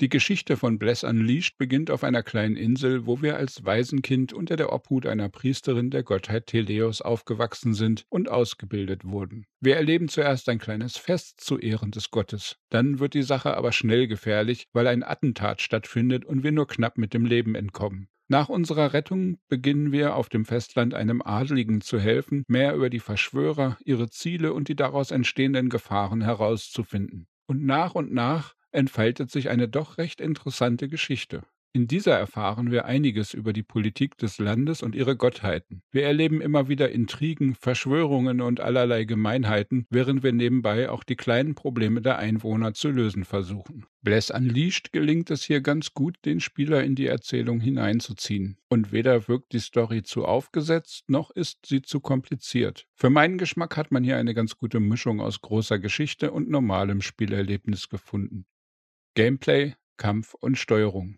Die 0.00 0.08
Geschichte 0.08 0.56
von 0.56 0.78
Bless 0.78 1.04
Unleashed 1.04 1.58
beginnt 1.58 1.90
auf 1.90 2.04
einer 2.04 2.22
kleinen 2.22 2.56
Insel, 2.56 3.04
wo 3.04 3.20
wir 3.20 3.36
als 3.36 3.66
Waisenkind 3.66 4.32
unter 4.32 4.56
der 4.56 4.72
Obhut 4.72 5.04
einer 5.04 5.28
Priesterin 5.28 5.90
der 5.90 6.04
Gottheit 6.04 6.46
Teleos 6.46 7.02
aufgewachsen 7.02 7.74
sind 7.74 8.06
und 8.08 8.30
ausgebildet 8.30 9.04
wurden. 9.04 9.44
Wir 9.60 9.76
erleben 9.76 10.08
zuerst 10.08 10.48
ein 10.48 10.58
kleines 10.58 10.96
Fest 10.96 11.42
zu 11.42 11.58
Ehren 11.58 11.90
des 11.90 12.10
Gottes. 12.10 12.56
Dann 12.70 12.98
wird 12.98 13.12
die 13.12 13.22
Sache 13.22 13.54
aber 13.54 13.72
schnell 13.72 14.06
gefährlich, 14.06 14.68
weil 14.72 14.86
ein 14.86 15.02
Attentat 15.02 15.60
stattfindet 15.60 16.24
und 16.24 16.44
wir 16.44 16.52
nur 16.52 16.66
knapp 16.66 16.96
mit 16.96 17.12
dem 17.12 17.26
Leben 17.26 17.54
entkommen. 17.54 18.08
Nach 18.26 18.48
unserer 18.48 18.94
Rettung 18.94 19.38
beginnen 19.48 19.92
wir 19.92 20.14
auf 20.14 20.30
dem 20.30 20.46
Festland 20.46 20.94
einem 20.94 21.20
Adligen 21.20 21.82
zu 21.82 21.98
helfen, 21.98 22.44
mehr 22.48 22.74
über 22.74 22.88
die 22.88 23.00
Verschwörer, 23.00 23.76
ihre 23.84 24.08
Ziele 24.08 24.54
und 24.54 24.68
die 24.68 24.76
daraus 24.76 25.10
entstehenden 25.10 25.68
Gefahren 25.68 26.22
herauszufinden. 26.22 27.26
Und 27.46 27.66
nach 27.66 27.94
und 27.94 28.14
nach 28.14 28.54
entfaltet 28.72 29.30
sich 29.30 29.50
eine 29.50 29.68
doch 29.68 29.98
recht 29.98 30.20
interessante 30.20 30.88
Geschichte. 30.88 31.42
In 31.72 31.86
dieser 31.86 32.18
erfahren 32.18 32.72
wir 32.72 32.84
einiges 32.86 33.32
über 33.32 33.52
die 33.52 33.62
Politik 33.62 34.18
des 34.18 34.38
Landes 34.38 34.82
und 34.82 34.96
ihre 34.96 35.16
Gottheiten. 35.16 35.82
Wir 35.92 36.02
erleben 36.02 36.40
immer 36.40 36.66
wieder 36.66 36.90
Intrigen, 36.90 37.54
Verschwörungen 37.54 38.40
und 38.40 38.58
allerlei 38.58 39.04
Gemeinheiten, 39.04 39.86
während 39.88 40.24
wir 40.24 40.32
nebenbei 40.32 40.90
auch 40.90 41.04
die 41.04 41.14
kleinen 41.14 41.54
Probleme 41.54 42.02
der 42.02 42.18
Einwohner 42.18 42.74
zu 42.74 42.90
lösen 42.90 43.24
versuchen. 43.24 43.86
Bless 44.02 44.32
Unleashed 44.32 44.92
gelingt 44.92 45.30
es 45.30 45.44
hier 45.44 45.60
ganz 45.60 45.94
gut, 45.94 46.16
den 46.24 46.40
Spieler 46.40 46.82
in 46.82 46.96
die 46.96 47.06
Erzählung 47.06 47.60
hineinzuziehen. 47.60 48.56
Und 48.68 48.90
weder 48.90 49.28
wirkt 49.28 49.52
die 49.52 49.60
Story 49.60 50.02
zu 50.02 50.24
aufgesetzt, 50.24 51.04
noch 51.06 51.30
ist 51.30 51.66
sie 51.66 51.82
zu 51.82 52.00
kompliziert. 52.00 52.88
Für 52.96 53.10
meinen 53.10 53.38
Geschmack 53.38 53.76
hat 53.76 53.92
man 53.92 54.02
hier 54.02 54.16
eine 54.16 54.34
ganz 54.34 54.56
gute 54.56 54.80
Mischung 54.80 55.20
aus 55.20 55.40
großer 55.40 55.78
Geschichte 55.78 56.32
und 56.32 56.50
normalem 56.50 57.00
Spielerlebnis 57.00 57.88
gefunden. 57.88 58.44
Gameplay, 59.22 59.74
Kampf 59.98 60.32
und 60.32 60.56
Steuerung. 60.56 61.16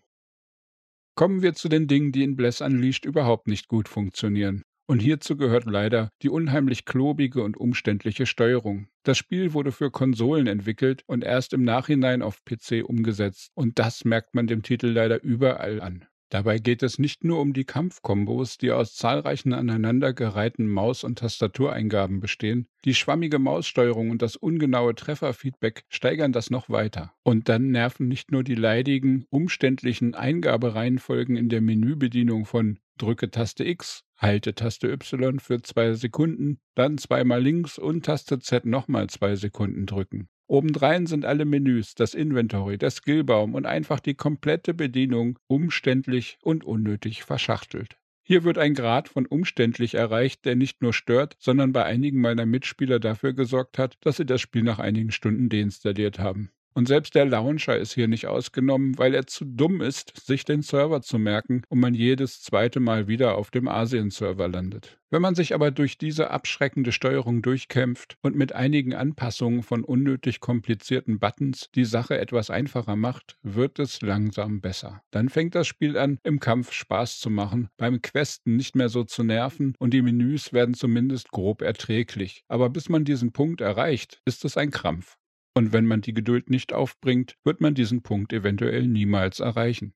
Kommen 1.15 1.41
wir 1.41 1.53
zu 1.53 1.69
den 1.69 1.87
Dingen, 1.87 2.11
die 2.11 2.25
in 2.25 2.35
Bless 2.35 2.59
Unleashed 2.59 3.05
überhaupt 3.05 3.47
nicht 3.47 3.69
gut 3.69 3.87
funktionieren. 3.87 4.61
Und 4.89 4.99
hierzu 4.99 5.37
gehört 5.37 5.63
leider 5.63 6.09
die 6.21 6.27
unheimlich 6.27 6.83
klobige 6.83 7.41
und 7.41 7.55
umständliche 7.55 8.25
Steuerung. 8.25 8.89
Das 9.03 9.17
Spiel 9.17 9.53
wurde 9.53 9.71
für 9.71 9.89
Konsolen 9.89 10.47
entwickelt 10.47 11.03
und 11.07 11.23
erst 11.23 11.53
im 11.53 11.63
Nachhinein 11.63 12.21
auf 12.21 12.43
PC 12.43 12.83
umgesetzt. 12.83 13.51
Und 13.55 13.79
das 13.79 14.03
merkt 14.03 14.35
man 14.35 14.47
dem 14.47 14.63
Titel 14.63 14.87
leider 14.87 15.23
überall 15.23 15.79
an. 15.79 16.05
Dabei 16.33 16.57
geht 16.57 16.81
es 16.81 16.97
nicht 16.97 17.23
nur 17.23 17.39
um 17.41 17.53
die 17.53 17.63
Kampfkombos, 17.63 18.57
die 18.57 18.71
aus 18.71 18.95
zahlreichen 18.95 19.53
aneinandergereihten 19.53 20.67
Maus- 20.67 21.03
und 21.03 21.19
Tastatureingaben 21.19 22.21
bestehen. 22.21 22.65
Die 22.85 22.95
schwammige 22.95 23.37
Maussteuerung 23.37 24.09
und 24.09 24.23
das 24.23 24.35
ungenaue 24.35 24.95
Trefferfeedback 24.95 25.83
steigern 25.89 26.31
das 26.31 26.49
noch 26.49 26.71
weiter. 26.71 27.13
Und 27.21 27.49
dann 27.49 27.69
nerven 27.69 28.07
nicht 28.07 28.31
nur 28.31 28.43
die 28.43 28.55
leidigen, 28.55 29.25
umständlichen 29.29 30.15
Eingabereihenfolgen 30.15 31.35
in 31.35 31.49
der 31.49 31.61
Menübedienung 31.61 32.45
von 32.45 32.79
drücke 32.97 33.29
Taste 33.29 33.63
X, 33.63 34.01
halte 34.17 34.55
Taste 34.55 34.91
Y 34.91 35.39
für 35.39 35.61
zwei 35.61 35.93
Sekunden, 35.93 36.57
dann 36.73 36.97
zweimal 36.97 37.43
links 37.43 37.77
und 37.77 38.05
Taste 38.05 38.39
Z 38.39 38.65
nochmal 38.65 39.07
zwei 39.07 39.35
Sekunden 39.35 39.85
drücken. 39.85 40.29
Obendrein 40.53 41.07
sind 41.07 41.25
alle 41.25 41.45
Menüs, 41.45 41.95
das 41.95 42.13
Inventory, 42.13 42.77
der 42.77 42.91
Skillbaum 42.91 43.55
und 43.55 43.65
einfach 43.65 43.99
die 43.99 44.13
komplette 44.13 44.75
Bedienung 44.75 45.39
umständlich 45.47 46.37
und 46.43 46.63
unnötig 46.63 47.23
verschachtelt. 47.23 47.97
Hier 48.21 48.43
wird 48.43 48.59
ein 48.59 48.75
Grad 48.75 49.09
von 49.09 49.25
umständlich 49.25 49.95
erreicht, 49.95 50.45
der 50.45 50.55
nicht 50.55 50.83
nur 50.83 50.93
stört, 50.93 51.35
sondern 51.39 51.73
bei 51.73 51.85
einigen 51.85 52.21
meiner 52.21 52.45
Mitspieler 52.45 52.99
dafür 52.99 53.33
gesorgt 53.33 53.79
hat, 53.79 53.97
dass 54.01 54.17
sie 54.17 54.27
das 54.27 54.41
Spiel 54.41 54.61
nach 54.61 54.77
einigen 54.77 55.09
Stunden 55.09 55.49
deinstalliert 55.49 56.19
haben. 56.19 56.51
Und 56.73 56.87
selbst 56.87 57.15
der 57.15 57.25
Launcher 57.25 57.77
ist 57.77 57.93
hier 57.93 58.07
nicht 58.07 58.27
ausgenommen, 58.27 58.97
weil 58.97 59.13
er 59.13 59.27
zu 59.27 59.45
dumm 59.45 59.81
ist, 59.81 60.25
sich 60.25 60.45
den 60.45 60.61
Server 60.61 61.01
zu 61.01 61.19
merken 61.19 61.63
und 61.69 61.79
man 61.79 61.93
jedes 61.93 62.41
zweite 62.41 62.79
Mal 62.79 63.07
wieder 63.07 63.35
auf 63.35 63.51
dem 63.51 63.67
Asien-Server 63.67 64.47
landet. 64.47 64.97
Wenn 65.13 65.21
man 65.21 65.35
sich 65.35 65.53
aber 65.53 65.69
durch 65.69 65.99
diese 65.99 66.31
abschreckende 66.31 66.91
Steuerung 66.91 67.43
durchkämpft 67.43 68.17
und 68.23 68.35
mit 68.35 68.53
einigen 68.53 68.95
Anpassungen 68.95 69.61
von 69.61 69.83
unnötig 69.83 70.39
komplizierten 70.39 71.19
Buttons 71.19 71.69
die 71.75 71.85
Sache 71.85 72.17
etwas 72.17 72.49
einfacher 72.49 72.95
macht, 72.95 73.37
wird 73.43 73.77
es 73.77 74.01
langsam 74.01 74.59
besser. 74.59 75.03
Dann 75.11 75.29
fängt 75.29 75.53
das 75.53 75.67
Spiel 75.67 75.99
an, 75.99 76.17
im 76.23 76.39
Kampf 76.39 76.71
Spaß 76.71 77.19
zu 77.19 77.29
machen, 77.29 77.69
beim 77.77 78.01
Questen 78.01 78.55
nicht 78.55 78.75
mehr 78.75 78.89
so 78.89 79.03
zu 79.03 79.23
nerven 79.23 79.75
und 79.77 79.93
die 79.93 80.01
Menüs 80.01 80.51
werden 80.51 80.73
zumindest 80.73 81.29
grob 81.29 81.61
erträglich. 81.61 82.43
Aber 82.47 82.71
bis 82.71 82.89
man 82.89 83.05
diesen 83.05 83.33
Punkt 83.33 83.61
erreicht, 83.61 84.19
ist 84.25 84.43
es 84.45 84.57
ein 84.57 84.71
Krampf. 84.71 85.19
Und 85.53 85.71
wenn 85.71 85.85
man 85.85 86.01
die 86.01 86.13
Geduld 86.13 86.49
nicht 86.49 86.73
aufbringt, 86.73 87.37
wird 87.43 87.61
man 87.61 87.75
diesen 87.75 88.01
Punkt 88.01 88.33
eventuell 88.33 88.87
niemals 88.87 89.39
erreichen. 89.39 89.93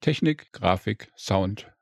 Technik, 0.00 0.52
Grafik, 0.52 1.10
Sound. 1.16 1.72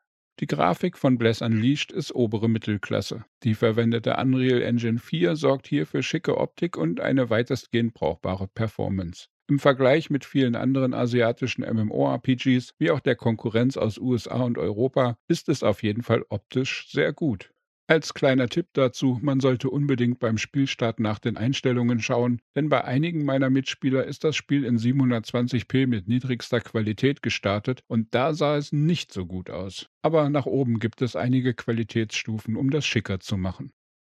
Die 0.40 0.46
Grafik 0.46 0.96
von 0.96 1.18
Bless 1.18 1.42
Unleashed 1.42 1.92
ist 1.92 2.14
obere 2.14 2.48
Mittelklasse. 2.48 3.24
Die 3.42 3.54
verwendete 3.54 4.16
Unreal 4.16 4.62
Engine 4.62 4.98
4 4.98 5.36
sorgt 5.36 5.66
hier 5.66 5.86
für 5.86 6.02
schicke 6.02 6.38
Optik 6.38 6.76
und 6.76 7.00
eine 7.00 7.30
weitestgehend 7.30 7.94
brauchbare 7.94 8.48
Performance. 8.48 9.28
Im 9.48 9.58
Vergleich 9.58 10.08
mit 10.08 10.24
vielen 10.24 10.56
anderen 10.56 10.94
asiatischen 10.94 11.62
MMORPGs, 11.62 12.74
wie 12.78 12.90
auch 12.90 13.00
der 13.00 13.16
Konkurrenz 13.16 13.76
aus 13.76 13.98
USA 13.98 14.42
und 14.42 14.56
Europa, 14.56 15.18
ist 15.28 15.48
es 15.48 15.62
auf 15.62 15.82
jeden 15.82 16.02
Fall 16.02 16.24
optisch 16.30 16.88
sehr 16.90 17.12
gut. 17.12 17.51
Als 17.88 18.14
kleiner 18.14 18.48
Tipp 18.48 18.68
dazu, 18.74 19.18
man 19.22 19.40
sollte 19.40 19.68
unbedingt 19.68 20.20
beim 20.20 20.38
Spielstart 20.38 21.00
nach 21.00 21.18
den 21.18 21.36
Einstellungen 21.36 22.00
schauen, 22.00 22.40
denn 22.54 22.68
bei 22.68 22.84
einigen 22.84 23.24
meiner 23.24 23.50
Mitspieler 23.50 24.04
ist 24.04 24.24
das 24.24 24.36
Spiel 24.36 24.64
in 24.64 24.78
720p 24.78 25.86
mit 25.88 26.06
niedrigster 26.06 26.60
Qualität 26.60 27.22
gestartet 27.22 27.82
und 27.88 28.14
da 28.14 28.34
sah 28.34 28.56
es 28.56 28.72
nicht 28.72 29.12
so 29.12 29.26
gut 29.26 29.50
aus. 29.50 29.90
Aber 30.00 30.30
nach 30.30 30.46
oben 30.46 30.78
gibt 30.78 31.02
es 31.02 31.16
einige 31.16 31.54
Qualitätsstufen, 31.54 32.56
um 32.56 32.70
das 32.70 32.86
schicker 32.86 33.20
zu 33.20 33.36
machen. 33.36 33.72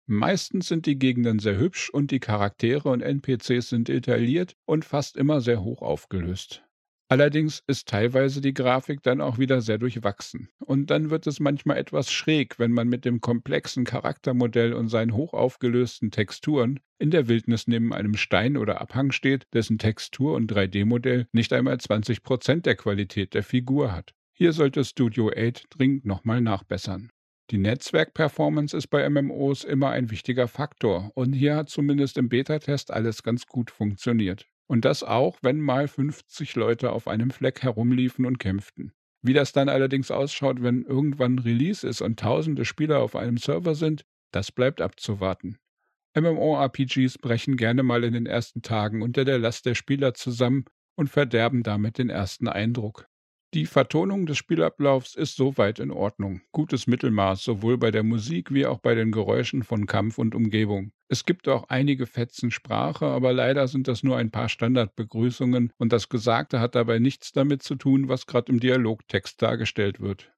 Meistens 0.06 0.68
sind 0.68 0.84
die 0.84 0.98
Gegenden 0.98 1.38
sehr 1.38 1.58
hübsch 1.58 1.88
und 1.88 2.10
die 2.10 2.20
Charaktere 2.20 2.90
und 2.90 3.00
NPCs 3.00 3.70
sind 3.70 3.88
detailliert 3.88 4.54
und 4.66 4.84
fast 4.84 5.16
immer 5.16 5.40
sehr 5.40 5.62
hoch 5.64 5.80
aufgelöst. 5.80 6.63
Allerdings 7.08 7.62
ist 7.66 7.88
teilweise 7.88 8.40
die 8.40 8.54
Grafik 8.54 9.02
dann 9.02 9.20
auch 9.20 9.38
wieder 9.38 9.60
sehr 9.60 9.76
durchwachsen. 9.76 10.48
Und 10.58 10.90
dann 10.90 11.10
wird 11.10 11.26
es 11.26 11.38
manchmal 11.38 11.76
etwas 11.76 12.10
schräg, 12.10 12.58
wenn 12.58 12.72
man 12.72 12.88
mit 12.88 13.04
dem 13.04 13.20
komplexen 13.20 13.84
Charaktermodell 13.84 14.72
und 14.72 14.88
seinen 14.88 15.14
hochaufgelösten 15.14 16.10
Texturen 16.10 16.80
in 16.98 17.10
der 17.10 17.28
Wildnis 17.28 17.66
neben 17.66 17.92
einem 17.92 18.14
Stein 18.14 18.56
oder 18.56 18.80
Abhang 18.80 19.12
steht, 19.12 19.46
dessen 19.52 19.78
Textur 19.78 20.34
und 20.34 20.50
3D-Modell 20.50 21.26
nicht 21.32 21.52
einmal 21.52 21.76
20% 21.76 22.62
der 22.62 22.76
Qualität 22.76 23.34
der 23.34 23.42
Figur 23.42 23.92
hat. 23.92 24.14
Hier 24.32 24.52
sollte 24.52 24.82
Studio 24.84 25.30
8 25.30 25.66
dringend 25.70 26.06
nochmal 26.06 26.40
nachbessern. 26.40 27.10
Die 27.50 27.58
Netzwerkperformance 27.58 28.74
ist 28.74 28.86
bei 28.86 29.08
MMOs 29.08 29.64
immer 29.64 29.90
ein 29.90 30.10
wichtiger 30.10 30.48
Faktor 30.48 31.10
und 31.14 31.34
hier 31.34 31.56
hat 31.56 31.68
zumindest 31.68 32.16
im 32.16 32.30
Beta-Test 32.30 32.90
alles 32.90 33.22
ganz 33.22 33.46
gut 33.46 33.70
funktioniert. 33.70 34.48
Und 34.66 34.84
das 34.84 35.02
auch, 35.02 35.38
wenn 35.42 35.60
mal 35.60 35.88
50 35.88 36.54
Leute 36.56 36.92
auf 36.92 37.06
einem 37.06 37.30
Fleck 37.30 37.62
herumliefen 37.62 38.24
und 38.24 38.38
kämpften. 38.38 38.92
Wie 39.22 39.32
das 39.32 39.52
dann 39.52 39.68
allerdings 39.68 40.10
ausschaut, 40.10 40.62
wenn 40.62 40.82
irgendwann 40.82 41.38
Release 41.38 41.86
ist 41.86 42.00
und 42.00 42.18
tausende 42.18 42.64
Spieler 42.64 43.00
auf 43.00 43.16
einem 43.16 43.38
Server 43.38 43.74
sind, 43.74 44.04
das 44.32 44.52
bleibt 44.52 44.80
abzuwarten. 44.80 45.58
MMORPGs 46.16 47.18
brechen 47.18 47.56
gerne 47.56 47.82
mal 47.82 48.04
in 48.04 48.12
den 48.12 48.26
ersten 48.26 48.62
Tagen 48.62 49.02
unter 49.02 49.24
der 49.24 49.38
Last 49.38 49.66
der 49.66 49.74
Spieler 49.74 50.14
zusammen 50.14 50.64
und 50.94 51.08
verderben 51.08 51.62
damit 51.62 51.98
den 51.98 52.10
ersten 52.10 52.48
Eindruck. 52.48 53.08
Die 53.54 53.66
Vertonung 53.66 54.26
des 54.26 54.36
Spielablaufs 54.36 55.14
ist 55.14 55.36
soweit 55.36 55.78
in 55.78 55.92
Ordnung. 55.92 56.40
Gutes 56.50 56.88
Mittelmaß, 56.88 57.44
sowohl 57.44 57.78
bei 57.78 57.92
der 57.92 58.02
Musik 58.02 58.52
wie 58.52 58.66
auch 58.66 58.80
bei 58.80 58.96
den 58.96 59.12
Geräuschen 59.12 59.62
von 59.62 59.86
Kampf 59.86 60.18
und 60.18 60.34
Umgebung. 60.34 60.90
Es 61.06 61.24
gibt 61.24 61.46
auch 61.46 61.68
einige 61.68 62.06
Fetzen 62.06 62.50
Sprache, 62.50 63.06
aber 63.06 63.32
leider 63.32 63.68
sind 63.68 63.86
das 63.86 64.02
nur 64.02 64.16
ein 64.16 64.32
paar 64.32 64.48
Standardbegrüßungen 64.48 65.70
und 65.76 65.92
das 65.92 66.08
Gesagte 66.08 66.58
hat 66.58 66.74
dabei 66.74 66.98
nichts 66.98 67.30
damit 67.30 67.62
zu 67.62 67.76
tun, 67.76 68.08
was 68.08 68.26
gerade 68.26 68.50
im 68.50 68.58
Dialogtext 68.58 69.40
dargestellt 69.40 70.00
wird. 70.00 70.33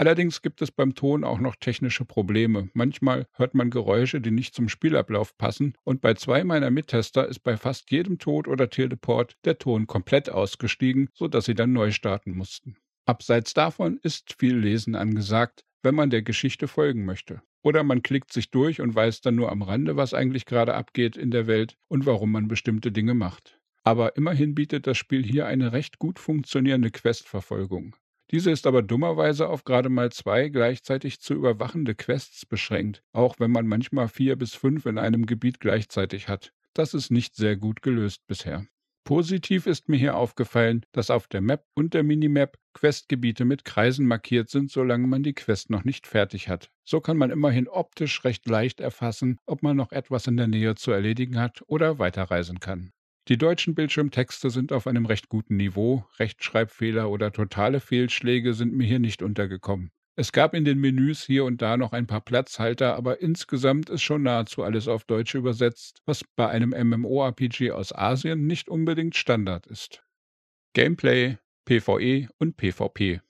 Allerdings 0.00 0.40
gibt 0.40 0.62
es 0.62 0.70
beim 0.70 0.94
Ton 0.94 1.24
auch 1.24 1.40
noch 1.40 1.56
technische 1.56 2.06
Probleme. 2.06 2.70
Manchmal 2.72 3.26
hört 3.34 3.54
man 3.54 3.68
Geräusche, 3.68 4.22
die 4.22 4.30
nicht 4.30 4.54
zum 4.54 4.70
Spielablauf 4.70 5.36
passen, 5.36 5.74
und 5.84 6.00
bei 6.00 6.14
zwei 6.14 6.42
meiner 6.42 6.70
Mittester 6.70 7.28
ist 7.28 7.40
bei 7.40 7.58
fast 7.58 7.90
jedem 7.90 8.18
Tod 8.18 8.48
oder 8.48 8.70
Teleport 8.70 9.36
der 9.44 9.58
Ton 9.58 9.86
komplett 9.86 10.30
ausgestiegen, 10.30 11.10
sodass 11.12 11.44
sie 11.44 11.54
dann 11.54 11.74
neu 11.74 11.90
starten 11.90 12.30
mussten. 12.30 12.78
Abseits 13.04 13.52
davon 13.52 13.98
ist 14.02 14.36
viel 14.38 14.56
Lesen 14.56 14.94
angesagt, 14.94 15.66
wenn 15.82 15.94
man 15.94 16.08
der 16.08 16.22
Geschichte 16.22 16.66
folgen 16.66 17.04
möchte. 17.04 17.42
Oder 17.62 17.82
man 17.82 18.02
klickt 18.02 18.32
sich 18.32 18.50
durch 18.50 18.80
und 18.80 18.94
weiß 18.94 19.20
dann 19.20 19.34
nur 19.34 19.52
am 19.52 19.60
Rande, 19.60 19.96
was 19.96 20.14
eigentlich 20.14 20.46
gerade 20.46 20.72
abgeht 20.72 21.18
in 21.18 21.30
der 21.30 21.46
Welt 21.46 21.76
und 21.88 22.06
warum 22.06 22.32
man 22.32 22.48
bestimmte 22.48 22.90
Dinge 22.90 23.12
macht. 23.12 23.60
Aber 23.82 24.16
immerhin 24.16 24.54
bietet 24.54 24.86
das 24.86 24.96
Spiel 24.96 25.22
hier 25.22 25.44
eine 25.44 25.72
recht 25.72 25.98
gut 25.98 26.18
funktionierende 26.18 26.90
Questverfolgung. 26.90 27.96
Diese 28.30 28.52
ist 28.52 28.66
aber 28.66 28.82
dummerweise 28.82 29.48
auf 29.48 29.64
gerade 29.64 29.88
mal 29.88 30.12
zwei 30.12 30.48
gleichzeitig 30.48 31.20
zu 31.20 31.34
überwachende 31.34 31.96
Quests 31.96 32.46
beschränkt, 32.46 33.02
auch 33.12 33.40
wenn 33.40 33.50
man 33.50 33.66
manchmal 33.66 34.08
vier 34.08 34.36
bis 34.36 34.54
fünf 34.54 34.86
in 34.86 34.98
einem 34.98 35.26
Gebiet 35.26 35.58
gleichzeitig 35.58 36.28
hat. 36.28 36.52
Das 36.72 36.94
ist 36.94 37.10
nicht 37.10 37.34
sehr 37.34 37.56
gut 37.56 37.82
gelöst 37.82 38.26
bisher. 38.28 38.66
Positiv 39.04 39.66
ist 39.66 39.88
mir 39.88 39.96
hier 39.96 40.16
aufgefallen, 40.16 40.86
dass 40.92 41.10
auf 41.10 41.26
der 41.26 41.40
Map 41.40 41.64
und 41.74 41.94
der 41.94 42.04
Minimap 42.04 42.56
Questgebiete 42.74 43.44
mit 43.44 43.64
Kreisen 43.64 44.06
markiert 44.06 44.50
sind, 44.50 44.70
solange 44.70 45.08
man 45.08 45.24
die 45.24 45.34
Quest 45.34 45.70
noch 45.70 45.82
nicht 45.82 46.06
fertig 46.06 46.48
hat. 46.48 46.70
So 46.84 47.00
kann 47.00 47.16
man 47.16 47.30
immerhin 47.30 47.66
optisch 47.66 48.22
recht 48.24 48.46
leicht 48.46 48.78
erfassen, 48.78 49.38
ob 49.46 49.64
man 49.64 49.76
noch 49.76 49.90
etwas 49.90 50.28
in 50.28 50.36
der 50.36 50.46
Nähe 50.46 50.76
zu 50.76 50.92
erledigen 50.92 51.40
hat 51.40 51.64
oder 51.66 51.98
weiterreisen 51.98 52.60
kann. 52.60 52.92
Die 53.30 53.38
deutschen 53.38 53.76
Bildschirmtexte 53.76 54.50
sind 54.50 54.72
auf 54.72 54.88
einem 54.88 55.06
recht 55.06 55.28
guten 55.28 55.56
Niveau, 55.56 56.04
Rechtschreibfehler 56.18 57.08
oder 57.08 57.30
totale 57.30 57.78
Fehlschläge 57.78 58.54
sind 58.54 58.74
mir 58.74 58.88
hier 58.88 58.98
nicht 58.98 59.22
untergekommen. 59.22 59.92
Es 60.16 60.32
gab 60.32 60.52
in 60.52 60.64
den 60.64 60.80
Menüs 60.80 61.22
hier 61.22 61.44
und 61.44 61.62
da 61.62 61.76
noch 61.76 61.92
ein 61.92 62.08
paar 62.08 62.22
Platzhalter, 62.22 62.96
aber 62.96 63.20
insgesamt 63.20 63.88
ist 63.88 64.02
schon 64.02 64.24
nahezu 64.24 64.64
alles 64.64 64.88
auf 64.88 65.04
Deutsch 65.04 65.36
übersetzt, 65.36 66.02
was 66.06 66.24
bei 66.34 66.48
einem 66.48 66.70
MMORPG 66.70 67.70
aus 67.70 67.94
Asien 67.94 68.48
nicht 68.48 68.68
unbedingt 68.68 69.14
Standard 69.14 69.68
ist. 69.68 70.02
Gameplay, 70.72 71.38
PvE 71.66 72.30
und 72.38 72.56
PvP. 72.56 73.20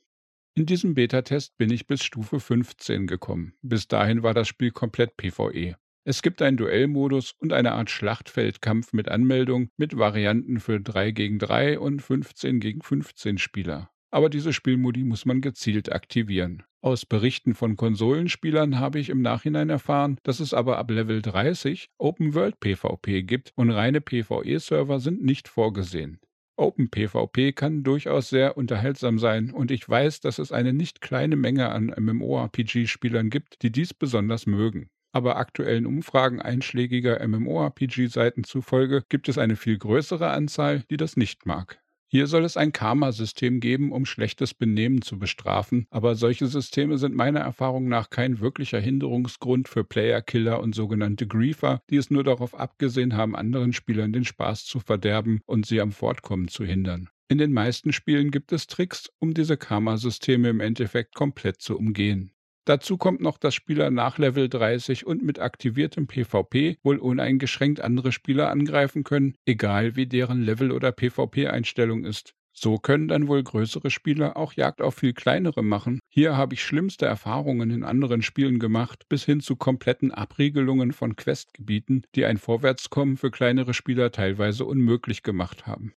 In 0.54 0.64
diesem 0.64 0.94
Beta-Test 0.94 1.58
bin 1.58 1.70
ich 1.70 1.86
bis 1.86 2.02
Stufe 2.02 2.40
15 2.40 3.06
gekommen. 3.06 3.52
Bis 3.60 3.86
dahin 3.86 4.22
war 4.22 4.32
das 4.32 4.48
Spiel 4.48 4.70
komplett 4.70 5.18
PvE. 5.18 5.76
Es 6.02 6.22
gibt 6.22 6.40
einen 6.40 6.56
Duellmodus 6.56 7.34
und 7.40 7.52
eine 7.52 7.72
Art 7.72 7.90
Schlachtfeldkampf 7.90 8.94
mit 8.94 9.10
Anmeldung 9.10 9.68
mit 9.76 9.98
Varianten 9.98 10.58
für 10.58 10.80
3 10.80 11.10
gegen 11.10 11.38
3 11.38 11.78
und 11.78 12.00
15 12.00 12.58
gegen 12.58 12.80
15 12.80 13.36
Spieler. 13.36 13.90
Aber 14.10 14.30
diese 14.30 14.54
Spielmodi 14.54 15.04
muss 15.04 15.26
man 15.26 15.42
gezielt 15.42 15.92
aktivieren. 15.92 16.62
Aus 16.80 17.04
Berichten 17.04 17.54
von 17.54 17.76
Konsolenspielern 17.76 18.78
habe 18.78 18.98
ich 18.98 19.10
im 19.10 19.20
Nachhinein 19.20 19.68
erfahren, 19.68 20.16
dass 20.22 20.40
es 20.40 20.54
aber 20.54 20.78
ab 20.78 20.90
Level 20.90 21.20
30 21.20 21.90
Open 21.98 22.34
World 22.34 22.58
PvP 22.60 23.22
gibt 23.22 23.52
und 23.56 23.70
reine 23.70 24.00
PvE-Server 24.00 25.00
sind 25.00 25.22
nicht 25.22 25.48
vorgesehen. 25.48 26.18
Open 26.56 26.90
PvP 26.90 27.52
kann 27.52 27.82
durchaus 27.82 28.30
sehr 28.30 28.56
unterhaltsam 28.56 29.18
sein 29.18 29.50
und 29.50 29.70
ich 29.70 29.86
weiß, 29.86 30.20
dass 30.20 30.38
es 30.38 30.50
eine 30.50 30.72
nicht 30.72 31.02
kleine 31.02 31.36
Menge 31.36 31.68
an 31.68 31.94
MMORPG-Spielern 31.94 33.28
gibt, 33.28 33.62
die 33.62 33.70
dies 33.70 33.92
besonders 33.92 34.46
mögen 34.46 34.88
aber 35.12 35.36
aktuellen 35.36 35.86
Umfragen 35.86 36.40
einschlägiger 36.40 37.26
MMORPG-Seiten 37.26 38.44
zufolge 38.44 39.02
gibt 39.08 39.28
es 39.28 39.38
eine 39.38 39.56
viel 39.56 39.78
größere 39.78 40.30
Anzahl, 40.30 40.84
die 40.90 40.96
das 40.96 41.16
nicht 41.16 41.46
mag. 41.46 41.80
Hier 42.12 42.26
soll 42.26 42.44
es 42.44 42.56
ein 42.56 42.72
Karma-System 42.72 43.60
geben, 43.60 43.92
um 43.92 44.04
schlechtes 44.04 44.52
Benehmen 44.52 45.00
zu 45.00 45.16
bestrafen, 45.16 45.86
aber 45.90 46.16
solche 46.16 46.48
Systeme 46.48 46.98
sind 46.98 47.14
meiner 47.14 47.38
Erfahrung 47.38 47.86
nach 47.86 48.10
kein 48.10 48.40
wirklicher 48.40 48.80
Hinderungsgrund 48.80 49.68
für 49.68 49.84
Player-Killer 49.84 50.58
und 50.58 50.74
sogenannte 50.74 51.28
Griefer, 51.28 51.82
die 51.88 51.96
es 51.96 52.10
nur 52.10 52.24
darauf 52.24 52.58
abgesehen 52.58 53.16
haben, 53.16 53.36
anderen 53.36 53.72
Spielern 53.72 54.12
den 54.12 54.24
Spaß 54.24 54.64
zu 54.64 54.80
verderben 54.80 55.40
und 55.46 55.66
sie 55.66 55.80
am 55.80 55.92
Fortkommen 55.92 56.48
zu 56.48 56.64
hindern. 56.64 57.08
In 57.28 57.38
den 57.38 57.52
meisten 57.52 57.92
Spielen 57.92 58.32
gibt 58.32 58.50
es 58.50 58.66
Tricks, 58.66 59.08
um 59.20 59.32
diese 59.32 59.56
Karma-Systeme 59.56 60.48
im 60.48 60.58
Endeffekt 60.58 61.14
komplett 61.14 61.60
zu 61.62 61.78
umgehen. 61.78 62.32
Dazu 62.66 62.98
kommt 62.98 63.20
noch, 63.20 63.38
dass 63.38 63.54
Spieler 63.54 63.90
nach 63.90 64.18
Level 64.18 64.48
30 64.48 65.06
und 65.06 65.22
mit 65.22 65.38
aktiviertem 65.38 66.06
PvP 66.06 66.78
wohl 66.82 66.98
uneingeschränkt 66.98 67.80
andere 67.80 68.12
Spieler 68.12 68.50
angreifen 68.50 69.02
können, 69.02 69.34
egal 69.46 69.96
wie 69.96 70.06
deren 70.06 70.42
Level- 70.42 70.72
oder 70.72 70.92
PvP-Einstellung 70.92 72.04
ist. 72.04 72.34
So 72.52 72.78
können 72.78 73.08
dann 73.08 73.28
wohl 73.28 73.42
größere 73.42 73.90
Spieler 73.90 74.36
auch 74.36 74.52
Jagd 74.52 74.82
auf 74.82 74.96
viel 74.96 75.14
kleinere 75.14 75.62
machen. 75.62 76.00
Hier 76.08 76.36
habe 76.36 76.54
ich 76.54 76.62
schlimmste 76.62 77.06
Erfahrungen 77.06 77.70
in 77.70 77.84
anderen 77.84 78.22
Spielen 78.22 78.58
gemacht, 78.58 79.04
bis 79.08 79.24
hin 79.24 79.40
zu 79.40 79.56
kompletten 79.56 80.12
Abriegelungen 80.12 80.92
von 80.92 81.16
Questgebieten, 81.16 82.02
die 82.14 82.24
ein 82.24 82.38
Vorwärtskommen 82.38 83.16
für 83.16 83.30
kleinere 83.30 83.72
Spieler 83.72 84.10
teilweise 84.10 84.64
unmöglich 84.64 85.22
gemacht 85.22 85.66
haben. 85.66 85.94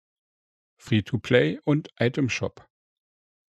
Free-to-Play 0.77 1.59
und 1.65 1.89
Item 1.99 2.29
Shop. 2.29 2.65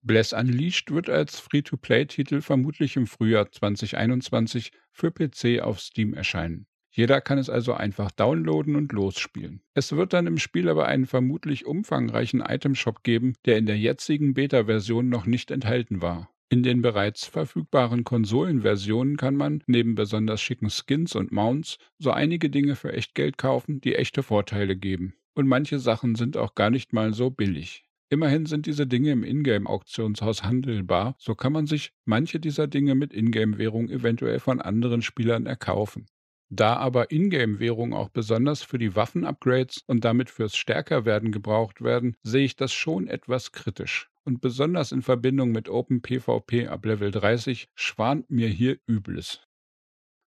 Bless 0.07 0.35
Unleashed 0.35 0.91
wird 0.91 1.09
als 1.09 1.41
Free-to-Play-Titel 1.41 2.43
vermutlich 2.43 2.95
im 2.97 3.07
Frühjahr 3.07 3.51
2021 3.51 4.71
für 4.93 5.11
PC 5.11 5.63
auf 5.63 5.81
Steam 5.81 6.13
erscheinen. 6.13 6.67
Jeder 6.91 7.23
kann 7.23 7.39
es 7.39 7.49
also 7.49 7.73
einfach 7.73 8.11
downloaden 8.11 8.77
und 8.77 8.93
losspielen. 8.93 9.63
Es 9.73 9.93
wird 9.93 10.13
dann 10.13 10.27
im 10.27 10.37
Spiel 10.37 10.69
aber 10.69 10.89
einen 10.89 11.07
vermutlich 11.07 11.65
umfangreichen 11.65 12.43
Itemshop 12.47 13.03
geben, 13.03 13.33
der 13.47 13.57
in 13.57 13.65
der 13.65 13.79
jetzigen 13.79 14.35
Beta-Version 14.35 15.09
noch 15.09 15.25
nicht 15.25 15.51
enthalten 15.51 16.03
war. 16.03 16.29
In 16.51 16.63
den 16.63 16.83
bereits 16.83 17.25
verfügbaren 17.25 18.05
Konsolenversionen 18.05 19.17
kann 19.17 19.37
man, 19.37 19.63
neben 19.67 19.95
besonders 19.95 20.43
schicken 20.43 20.69
Skins 20.69 21.17
und 21.17 21.33
Mounts, 21.33 21.79
so 21.99 22.11
einige 22.11 22.51
Dinge 22.51 22.77
für 22.77 22.93
Echtgeld 22.93 23.39
kaufen, 23.39 23.81
die 23.81 23.95
echte 23.95 24.23
Vorteile 24.23 24.77
geben. 24.77 25.15
Und 25.33 25.49
manche 25.49 25.79
Sachen 25.79 26.15
sind 26.15 26.37
auch 26.37 26.55
gar 26.55 26.69
nicht 26.69 26.93
mal 26.93 27.15
so 27.15 27.31
billig. 27.31 27.87
Immerhin 28.15 28.47
sind 28.47 28.67
diese 28.67 28.87
Dinge 28.87 29.11
im 29.11 29.25
Ingame-Auktionshaus 29.25 30.45
handelbar, 30.45 31.17
so 31.19 31.35
kann 31.35 31.53
man 31.53 31.67
sich 31.67 31.91
manche 32.05 32.39
dieser 32.39 32.69
Dinge 32.69 32.95
mit 32.95 33.13
Ingame-Währung 33.13 33.91
eventuell 33.91 34.39
von 34.39 34.61
anderen 34.61 35.03
Spielern 35.03 35.47
erkaufen. 35.47 36.07
Da 36.49 36.77
aber 36.77 37.11
Ingame-Währungen 37.11 37.93
auch 37.93 38.11
besonders 38.11 38.63
für 38.63 38.79
die 38.79 38.95
Waffen-Upgrades 38.95 39.83
und 39.89 40.05
damit 40.05 40.31
fürs 40.31 40.55
Stärkerwerden 40.55 41.33
gebraucht 41.33 41.83
werden, 41.83 42.15
sehe 42.23 42.45
ich 42.45 42.55
das 42.55 42.73
schon 42.73 43.09
etwas 43.09 43.51
kritisch. 43.51 44.09
Und 44.23 44.41
besonders 44.41 44.93
in 44.93 45.03
Verbindung 45.03 45.51
mit 45.51 45.69
OpenPvP 45.69 46.69
ab 46.69 46.87
Level 46.87 47.11
30 47.11 47.67
schwant 47.75 48.31
mir 48.31 48.47
hier 48.47 48.79
Übles. 48.87 49.41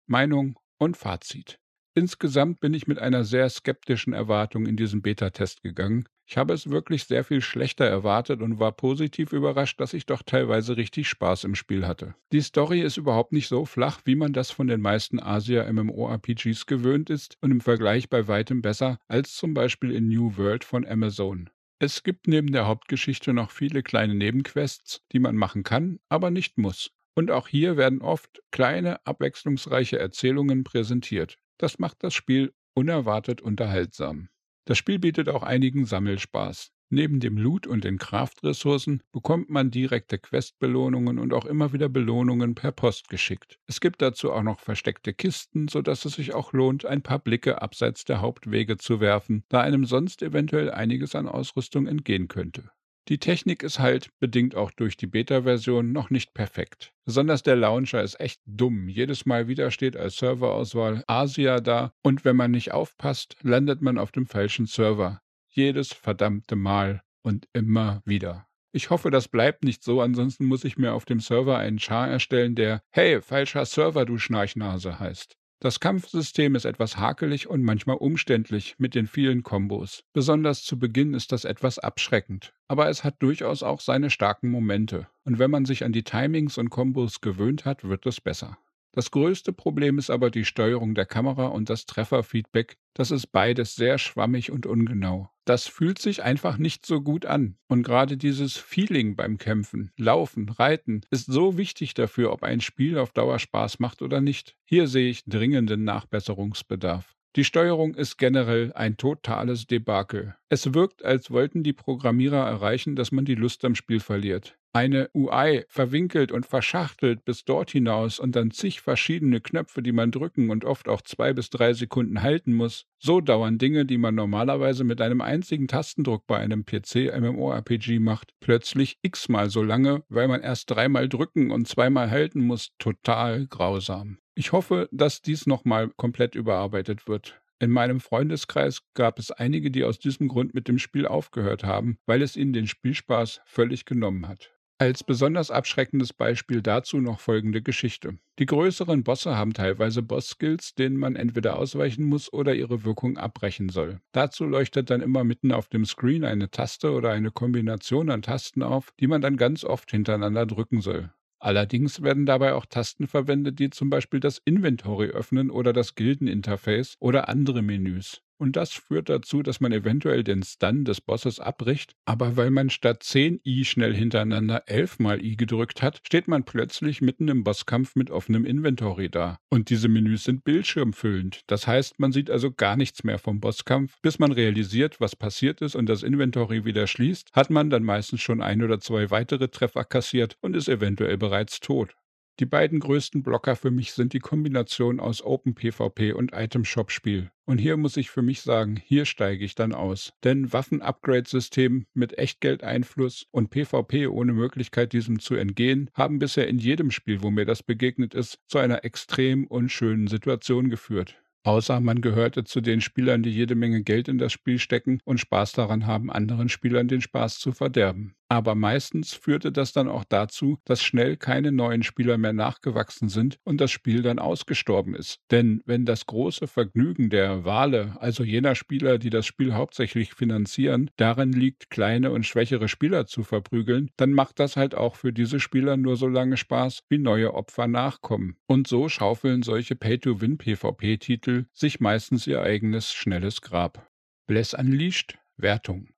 Meinung 0.07 0.57
und 0.77 0.95
Fazit. 0.95 1.59
Insgesamt 1.95 2.61
bin 2.61 2.73
ich 2.73 2.87
mit 2.87 2.99
einer 2.99 3.25
sehr 3.25 3.49
skeptischen 3.49 4.13
Erwartung 4.13 4.67
in 4.67 4.77
diesen 4.77 5.01
Beta-Test 5.01 5.63
gegangen, 5.63 6.07
ich 6.25 6.37
habe 6.37 6.53
es 6.53 6.69
wirklich 6.69 7.03
sehr 7.03 7.23
viel 7.23 7.41
schlechter 7.41 7.85
erwartet 7.85 8.41
und 8.41 8.59
war 8.59 8.71
positiv 8.71 9.33
überrascht, 9.33 9.79
dass 9.79 9.93
ich 9.93 10.05
doch 10.05 10.23
teilweise 10.23 10.77
richtig 10.77 11.09
Spaß 11.09 11.43
im 11.43 11.55
Spiel 11.55 11.85
hatte. 11.85 12.15
Die 12.31 12.41
Story 12.41 12.81
ist 12.81 12.97
überhaupt 12.97 13.33
nicht 13.33 13.47
so 13.47 13.65
flach, 13.65 14.01
wie 14.05 14.15
man 14.15 14.33
das 14.33 14.49
von 14.49 14.67
den 14.67 14.81
meisten 14.81 15.19
Asia-MMORPGs 15.19 16.65
gewöhnt 16.65 17.09
ist 17.09 17.37
und 17.41 17.51
im 17.51 17.61
Vergleich 17.61 18.09
bei 18.09 18.27
weitem 18.27 18.61
besser 18.61 18.99
als 19.07 19.35
zum 19.35 19.53
Beispiel 19.53 19.91
in 19.91 20.07
New 20.07 20.37
World 20.37 20.63
von 20.63 20.85
Amazon. 20.85 21.49
Es 21.79 22.03
gibt 22.03 22.27
neben 22.27 22.51
der 22.53 22.65
Hauptgeschichte 22.65 23.33
noch 23.33 23.51
viele 23.51 23.83
kleine 23.83 24.15
Nebenquests, 24.15 25.01
die 25.11 25.19
man 25.19 25.35
machen 25.35 25.63
kann, 25.63 25.99
aber 26.07 26.31
nicht 26.31 26.57
muss. 26.57 26.91
Und 27.15 27.29
auch 27.29 27.47
hier 27.47 27.77
werden 27.77 28.01
oft 28.01 28.41
kleine, 28.51 29.05
abwechslungsreiche 29.05 29.99
Erzählungen 29.99 30.63
präsentiert. 30.63 31.37
Das 31.57 31.79
macht 31.79 32.03
das 32.03 32.13
Spiel 32.13 32.53
unerwartet 32.73 33.41
unterhaltsam. 33.41 34.29
Das 34.65 34.77
Spiel 34.77 34.99
bietet 34.99 35.27
auch 35.27 35.43
einigen 35.43 35.85
Sammelspaß. 35.85 36.71
Neben 36.89 37.19
dem 37.19 37.37
Loot 37.37 37.65
und 37.65 37.83
den 37.83 37.97
Kraftressourcen 37.97 39.01
bekommt 39.11 39.49
man 39.49 39.71
direkte 39.71 40.19
Questbelohnungen 40.19 41.17
und 41.17 41.33
auch 41.33 41.45
immer 41.45 41.73
wieder 41.73 41.89
Belohnungen 41.89 42.53
per 42.53 42.71
Post 42.71 43.09
geschickt. 43.09 43.59
Es 43.65 43.81
gibt 43.81 44.01
dazu 44.01 44.31
auch 44.31 44.43
noch 44.43 44.59
versteckte 44.59 45.13
Kisten, 45.13 45.67
sodass 45.67 46.05
es 46.05 46.13
sich 46.13 46.33
auch 46.33 46.53
lohnt, 46.53 46.85
ein 46.85 47.01
paar 47.01 47.19
Blicke 47.19 47.61
abseits 47.61 48.05
der 48.05 48.21
Hauptwege 48.21 48.77
zu 48.77 48.99
werfen, 48.99 49.43
da 49.49 49.61
einem 49.61 49.85
sonst 49.85 50.21
eventuell 50.21 50.69
einiges 50.69 51.15
an 51.15 51.27
Ausrüstung 51.27 51.87
entgehen 51.87 52.27
könnte. 52.27 52.69
Die 53.09 53.17
Technik 53.17 53.63
ist 53.63 53.79
halt, 53.79 54.17
bedingt 54.19 54.55
auch 54.55 54.71
durch 54.71 54.95
die 54.95 55.07
Beta-Version, 55.07 55.91
noch 55.91 56.09
nicht 56.09 56.33
perfekt. 56.33 56.93
Besonders 57.03 57.43
der 57.43 57.57
Launcher 57.57 58.01
ist 58.01 58.17
echt 58.21 58.39
dumm. 58.45 58.87
Jedes 58.87 59.25
Mal 59.25 59.49
wieder 59.49 59.71
steht 59.71 59.97
als 59.97 60.15
Serverauswahl 60.15 61.03
Asia 61.07 61.59
da 61.59 61.93
und 62.01 62.23
wenn 62.23 62.37
man 62.37 62.51
nicht 62.51 62.71
aufpasst, 62.71 63.35
landet 63.41 63.81
man 63.81 63.97
auf 63.97 64.13
dem 64.13 64.25
falschen 64.25 64.67
Server. 64.67 65.21
Jedes 65.49 65.91
verdammte 65.91 66.55
Mal 66.55 67.01
und 67.23 67.47
immer 67.51 68.01
wieder. 68.05 68.47
Ich 68.71 68.89
hoffe, 68.89 69.11
das 69.11 69.27
bleibt 69.27 69.65
nicht 69.65 69.83
so, 69.83 69.99
ansonsten 69.99 70.45
muss 70.45 70.63
ich 70.63 70.77
mir 70.77 70.93
auf 70.93 71.03
dem 71.03 71.19
Server 71.19 71.57
einen 71.57 71.79
Char 71.79 72.07
erstellen, 72.07 72.55
der 72.55 72.81
Hey, 72.89 73.21
falscher 73.21 73.65
Server, 73.65 74.05
du 74.05 74.17
Schnarchnase 74.17 74.99
heißt. 74.99 75.37
Das 75.63 75.79
Kampfsystem 75.79 76.55
ist 76.55 76.65
etwas 76.65 76.97
hakelig 76.97 77.47
und 77.47 77.63
manchmal 77.63 77.95
umständlich 77.95 78.75
mit 78.79 78.95
den 78.95 79.07
vielen 79.07 79.43
Kombos. 79.43 80.03
Besonders 80.11 80.65
zu 80.65 80.77
Beginn 80.77 81.13
ist 81.13 81.31
das 81.31 81.45
etwas 81.45 81.79
abschreckend, 81.79 82.53
aber 82.67 82.89
es 82.89 83.05
hat 83.05 83.23
durchaus 83.23 83.63
auch 83.63 83.79
seine 83.79 84.09
starken 84.09 84.49
Momente. 84.49 85.07
Und 85.23 85.39
wenn 85.39 85.49
man 85.49 85.63
sich 85.63 85.85
an 85.85 85.93
die 85.93 86.03
Timings 86.03 86.57
und 86.57 86.69
Kombos 86.69 87.21
gewöhnt 87.21 87.63
hat, 87.63 87.85
wird 87.85 88.05
es 88.05 88.19
besser. 88.19 88.57
Das 88.95 89.09
größte 89.09 89.53
Problem 89.53 89.97
ist 89.97 90.11
aber 90.11 90.29
die 90.29 90.45
Steuerung 90.45 90.93
der 90.93 91.07
Kamera 91.07 91.47
und 91.47 91.71
das 91.71 91.87
Trefferfeedback. 91.87 92.77
Das 92.93 93.09
ist 93.09 93.27
beides 93.31 93.75
sehr 93.75 93.97
schwammig 93.97 94.51
und 94.51 94.67
ungenau. 94.67 95.31
Das 95.45 95.67
fühlt 95.67 95.97
sich 95.97 96.21
einfach 96.21 96.57
nicht 96.57 96.85
so 96.85 97.01
gut 97.01 97.25
an. 97.25 97.57
Und 97.67 97.81
gerade 97.81 98.17
dieses 98.17 98.55
Feeling 98.55 99.15
beim 99.15 99.39
Kämpfen, 99.39 99.91
Laufen, 99.97 100.47
Reiten 100.47 101.01
ist 101.09 101.25
so 101.25 101.57
wichtig 101.57 101.95
dafür, 101.95 102.31
ob 102.31 102.43
ein 102.43 102.61
Spiel 102.61 102.99
auf 102.99 103.11
Dauer 103.11 103.39
Spaß 103.39 103.79
macht 103.79 104.03
oder 104.03 104.21
nicht. 104.21 104.55
Hier 104.63 104.87
sehe 104.87 105.09
ich 105.09 105.25
dringenden 105.25 105.83
Nachbesserungsbedarf. 105.83 107.15
Die 107.35 107.43
Steuerung 107.43 107.95
ist 107.95 108.17
generell 108.17 108.71
ein 108.73 108.95
totales 108.95 109.65
Debakel. 109.65 110.35
Es 110.49 110.75
wirkt, 110.75 111.03
als 111.03 111.31
wollten 111.31 111.63
die 111.63 111.73
Programmierer 111.73 112.47
erreichen, 112.47 112.95
dass 112.95 113.11
man 113.11 113.25
die 113.25 113.33
Lust 113.33 113.65
am 113.65 113.73
Spiel 113.73 113.99
verliert. 113.99 114.55
Eine 114.71 115.09
UI 115.15 115.65
verwinkelt 115.67 116.31
und 116.31 116.45
verschachtelt 116.45 117.25
bis 117.25 117.43
dort 117.43 117.71
hinaus 117.71 118.19
und 118.19 118.35
dann 118.35 118.51
zig 118.51 118.81
verschiedene 118.81 119.41
Knöpfe, 119.41 119.81
die 119.81 119.91
man 119.91 120.11
drücken 120.11 120.51
und 120.51 120.63
oft 120.63 120.87
auch 120.87 121.01
zwei 121.01 121.33
bis 121.33 121.49
drei 121.49 121.73
Sekunden 121.73 122.21
halten 122.21 122.53
muss. 122.53 122.85
So 122.99 123.19
dauern 123.19 123.57
Dinge, 123.57 123.87
die 123.87 123.97
man 123.97 124.13
normalerweise 124.13 124.83
mit 124.83 125.01
einem 125.01 125.21
einzigen 125.21 125.67
Tastendruck 125.67 126.27
bei 126.27 126.37
einem 126.37 126.65
PC-MMORPG 126.65 127.97
macht, 127.97 128.33
plötzlich 128.41 128.99
x-mal 129.01 129.49
so 129.49 129.63
lange, 129.63 130.03
weil 130.07 130.27
man 130.27 130.41
erst 130.41 130.69
dreimal 130.69 131.09
drücken 131.09 131.49
und 131.49 131.67
zweimal 131.67 132.11
halten 132.11 132.41
muss. 132.41 132.69
Total 132.77 133.47
grausam. 133.47 134.19
Ich 134.35 134.51
hoffe, 134.51 134.89
dass 134.91 135.21
dies 135.21 135.45
nochmal 135.45 135.89
komplett 135.89 136.33
überarbeitet 136.33 137.07
wird. 137.07 137.41
In 137.59 137.69
meinem 137.69 137.99
Freundeskreis 137.99 138.81
gab 138.93 139.19
es 139.19 139.31
einige, 139.31 139.69
die 139.69 139.83
aus 139.83 139.99
diesem 139.99 140.27
Grund 140.27 140.53
mit 140.53 140.67
dem 140.67 140.79
Spiel 140.79 141.05
aufgehört 141.05 141.63
haben, 141.63 141.97
weil 142.07 142.21
es 142.21 142.35
ihnen 142.35 142.51
den 142.51 142.67
Spielspaß 142.67 143.41
völlig 143.45 143.85
genommen 143.85 144.27
hat. 144.27 144.53
Als 144.79 145.03
besonders 145.03 145.51
abschreckendes 145.51 146.11
Beispiel 146.11 146.61
dazu 146.61 146.97
noch 146.97 147.19
folgende 147.19 147.61
Geschichte. 147.61 148.17
Die 148.39 148.47
größeren 148.47 149.03
Bosse 149.03 149.37
haben 149.37 149.53
teilweise 149.53 150.01
Boss-Skills, 150.01 150.73
denen 150.73 150.97
man 150.97 151.15
entweder 151.15 151.57
ausweichen 151.57 152.03
muss 152.03 152.33
oder 152.33 152.55
ihre 152.55 152.83
Wirkung 152.83 153.17
abbrechen 153.17 153.69
soll. 153.69 154.01
Dazu 154.11 154.45
leuchtet 154.45 154.89
dann 154.89 155.01
immer 155.01 155.23
mitten 155.23 155.51
auf 155.51 155.69
dem 155.69 155.85
Screen 155.85 156.25
eine 156.25 156.49
Taste 156.49 156.91
oder 156.91 157.11
eine 157.11 157.31
Kombination 157.31 158.09
an 158.09 158.23
Tasten 158.23 158.63
auf, 158.63 158.91
die 158.99 159.07
man 159.07 159.21
dann 159.21 159.37
ganz 159.37 159.63
oft 159.63 159.91
hintereinander 159.91 160.47
drücken 160.47 160.81
soll. 160.81 161.13
Allerdings 161.43 162.01
werden 162.01 162.25
dabei 162.25 162.55
auch 162.55 162.65
Tasten 162.65 163.05
verwendet, 163.05 163.59
die 163.59 163.69
zum 163.69 163.91
Beispiel 163.91 164.19
das 164.19 164.39
Inventory 164.45 165.09
öffnen 165.09 165.51
oder 165.51 165.71
das 165.71 165.93
Gildeninterface 165.93 166.95
oder 166.99 167.29
andere 167.29 167.61
Menüs. 167.61 168.22
Und 168.37 168.55
das 168.55 168.73
führt 168.73 169.09
dazu, 169.09 169.43
dass 169.43 169.61
man 169.61 169.71
eventuell 169.71 170.23
den 170.23 170.43
Stun 170.43 170.85
des 170.85 171.01
Bosses 171.01 171.39
abbricht, 171.39 171.95
aber 172.05 172.35
weil 172.35 172.49
man 172.49 172.69
statt 172.69 173.03
10 173.03 173.39
I 173.45 173.65
schnell 173.65 173.93
hintereinander 173.93 174.63
11 174.67 174.99
mal 174.99 175.23
I 175.23 175.37
gedrückt 175.37 175.81
hat, 175.81 176.01
steht 176.03 176.27
man 176.27 176.43
plötzlich 176.43 177.01
mitten 177.01 177.27
im 177.27 177.43
Bosskampf 177.43 177.95
mit 177.95 178.11
offenem 178.11 178.45
Inventory 178.45 179.09
da. 179.09 179.37
Und 179.49 179.69
diese 179.69 179.87
Menüs 179.87 180.23
sind 180.23 180.43
bildschirmfüllend. 180.43 181.41
Das 181.47 181.67
heißt, 181.67 181.99
man 181.99 182.11
sieht 182.11 182.29
also 182.29 182.51
gar 182.51 182.75
nichts 182.75 183.03
mehr 183.03 183.19
vom 183.19 183.39
Bosskampf. 183.39 183.95
Bis 184.01 184.19
man 184.19 184.31
realisiert, 184.31 184.99
was 184.99 185.15
passiert 185.15 185.61
ist 185.61 185.75
und 185.75 185.87
das 185.87 186.03
Inventory 186.03 186.65
wieder 186.65 186.87
schließt, 186.87 187.29
hat 187.33 187.49
man 187.49 187.69
dann 187.69 187.83
meistens 187.83 188.21
schon 188.21 188.41
ein 188.41 188.63
oder 188.63 188.79
zwei 188.79 189.11
weitere 189.11 189.47
Treffer 189.47 189.85
kassiert 189.85 190.37
und 190.41 190.55
ist 190.55 190.67
eventuell 190.67 191.17
bereits 191.17 191.59
tot. 191.59 191.95
Die 192.39 192.47
beiden 192.47 192.79
größten 192.79 193.21
Blocker 193.21 193.55
für 193.55 193.69
mich 193.69 193.93
sind 193.93 194.13
die 194.13 194.19
Kombination 194.19 194.99
aus 194.99 195.23
OpenPvP 195.23 196.13
und 196.13 196.33
Item-Shop-Spiel. 196.33 197.29
Und 197.45 197.59
hier 197.59 197.77
muss 197.77 197.95
ich 197.95 198.09
für 198.09 198.23
mich 198.23 198.41
sagen, 198.41 198.81
hier 198.83 199.05
steige 199.05 199.45
ich 199.45 199.53
dann 199.53 199.71
aus. 199.71 200.13
Denn 200.23 200.51
Waffen-Upgrade-System 200.51 201.85
mit 201.93 202.17
Echtgeldeinfluss 202.17 203.27
und 203.29 203.51
PvP 203.51 204.07
ohne 204.07 204.33
Möglichkeit, 204.33 204.93
diesem 204.93 205.19
zu 205.19 205.35
entgehen, 205.35 205.91
haben 205.93 206.17
bisher 206.17 206.47
in 206.47 206.57
jedem 206.57 206.89
Spiel, 206.89 207.21
wo 207.21 207.29
mir 207.29 207.45
das 207.45 207.61
begegnet 207.61 208.15
ist, 208.15 208.39
zu 208.47 208.57
einer 208.57 208.83
extrem 208.83 209.45
unschönen 209.45 210.07
Situation 210.07 210.71
geführt. 210.71 211.21
Außer 211.45 211.81
man 211.81 212.01
gehörte 212.01 212.45
zu 212.45 212.61
den 212.61 212.79
Spielern, 212.79 213.21
die 213.21 213.29
jede 213.29 213.55
Menge 213.55 213.83
Geld 213.83 214.07
in 214.07 214.17
das 214.17 214.31
Spiel 214.31 214.59
stecken 214.59 215.01
und 215.03 215.19
Spaß 215.19 215.51
daran 215.51 215.85
haben, 215.85 216.09
anderen 216.09 216.47
Spielern 216.47 216.87
den 216.87 217.01
Spaß 217.01 217.37
zu 217.37 217.51
verderben. 217.51 218.15
Aber 218.33 218.55
meistens 218.55 219.13
führte 219.13 219.51
das 219.51 219.73
dann 219.73 219.87
auch 219.87 220.05
dazu, 220.05 220.57
dass 220.65 220.81
schnell 220.81 221.17
keine 221.17 221.51
neuen 221.51 221.83
Spieler 221.83 222.17
mehr 222.17 222.33
nachgewachsen 222.33 223.07
sind 223.07 223.37
und 223.43 223.61
das 223.61 223.69
Spiel 223.69 224.01
dann 224.01 224.17
ausgestorben 224.17 224.95
ist. 224.95 225.19
Denn 225.29 225.61
wenn 225.67 225.85
das 225.85 226.07
große 226.07 226.47
Vergnügen 226.47 227.11
der 227.11 227.45
Wale, 227.45 227.95
also 227.99 228.23
jener 228.23 228.55
Spieler, 228.55 228.97
die 228.97 229.11
das 229.11 229.27
Spiel 229.27 229.53
hauptsächlich 229.53 230.15
finanzieren, 230.15 230.89
darin 230.97 231.31
liegt, 231.31 231.69
kleine 231.69 232.09
und 232.09 232.25
schwächere 232.25 232.69
Spieler 232.69 233.05
zu 233.05 233.21
verprügeln, 233.21 233.91
dann 233.97 234.13
macht 234.13 234.39
das 234.39 234.57
halt 234.57 234.73
auch 234.73 234.95
für 234.95 235.13
diese 235.13 235.39
Spieler 235.39 235.77
nur 235.77 235.95
so 235.95 236.07
lange 236.07 236.35
Spaß, 236.35 236.79
wie 236.89 236.97
neue 236.97 237.35
Opfer 237.35 237.67
nachkommen. 237.67 238.37
Und 238.47 238.67
so 238.67 238.89
schaufeln 238.89 239.43
solche 239.43 239.75
Pay-to-Win-PvP-Titel 239.75 241.45
sich 241.53 241.79
meistens 241.79 242.25
ihr 242.25 242.41
eigenes 242.41 242.93
schnelles 242.93 243.41
Grab. 243.41 243.87
Bless 244.25 244.55
Unleashed 244.55 245.19
Wertung 245.37 245.92